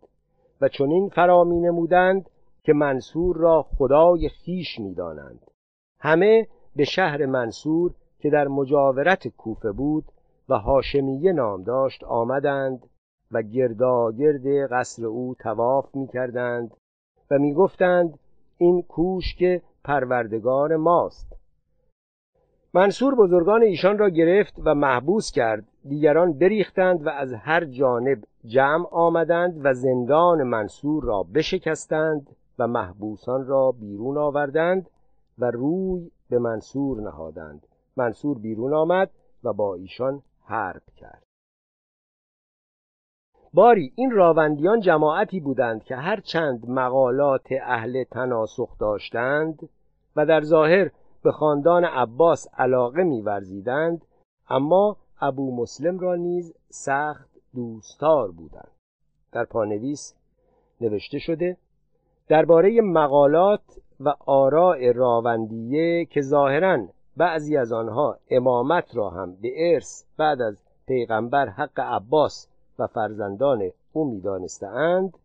[0.62, 2.30] و چنین فرا می نمودند
[2.64, 5.52] که منصور را خدای خیش می‌دانند.
[6.00, 10.06] همه به شهر منصور که در مجاورت کوفه بود
[10.50, 12.90] و هاشمیه نام داشت آمدند
[13.32, 16.74] و گرداگرد قصر او تواف می کردند
[17.32, 18.20] و می گفتند
[18.58, 21.38] این کوشک پروردگار ماست.
[22.74, 25.64] منصور بزرگان ایشان را گرفت و محبوس کرد.
[25.88, 33.46] دیگران بریختند و از هر جانب جمع آمدند و زندان منصور را بشکستند و محبوسان
[33.48, 34.90] را بیرون آوردند
[35.40, 37.68] و روی به منصور نهادند.
[37.98, 39.10] منصور بیرون آمد
[39.44, 41.27] و با ایشان حرب کرد.
[43.54, 49.70] باری این راوندیان جماعتی بودند که هر چند مقالات اهل تناسخ داشتند
[50.16, 50.92] و در ظاهر
[51.24, 54.06] به خاندان عباس علاقه میورزیدند
[54.50, 58.72] اما ابو مسلم را نیز سخت دوستار بودند.
[59.32, 60.16] در پانویس
[60.82, 61.58] نوشته شده
[62.28, 63.62] درباره مقالات
[64.00, 66.88] و آراء راوندیه که ظاهرا
[67.18, 72.48] بعضی از آنها امامت را هم به ارث بعد از پیغمبر حق عباس
[72.80, 75.18] و فرزندان او میدانستهاند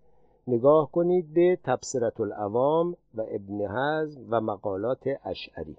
[0.47, 5.77] نگاه کنید به تبصرت العوام و ابن حزم و مقالات اشعری.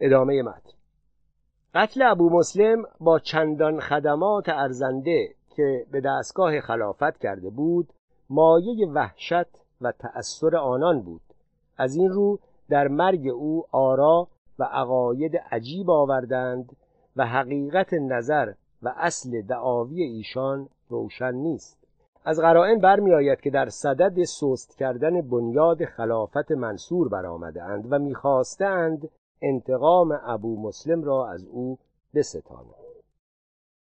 [0.00, 0.70] ادامه متن.
[1.74, 7.92] قتل ابو مسلم با چندان خدمات ارزنده که به دستگاه خلافت کرده بود
[8.30, 11.20] مایه وحشت و تأثیر آنان بود.
[11.76, 12.38] از این رو
[12.68, 14.28] در مرگ او آرا
[14.58, 16.76] و عقاید عجیب آوردند
[17.16, 18.52] و حقیقت نظر
[18.82, 21.78] و اصل دعاوی ایشان روشن نیست.
[22.24, 29.08] از قرائن برمیآید که در صدد سست کردن بنیاد خلافت منصور برآمدهاند و می‌خواستند
[29.42, 31.78] انتقام ابو مسلم را از او
[32.14, 32.77] بستانند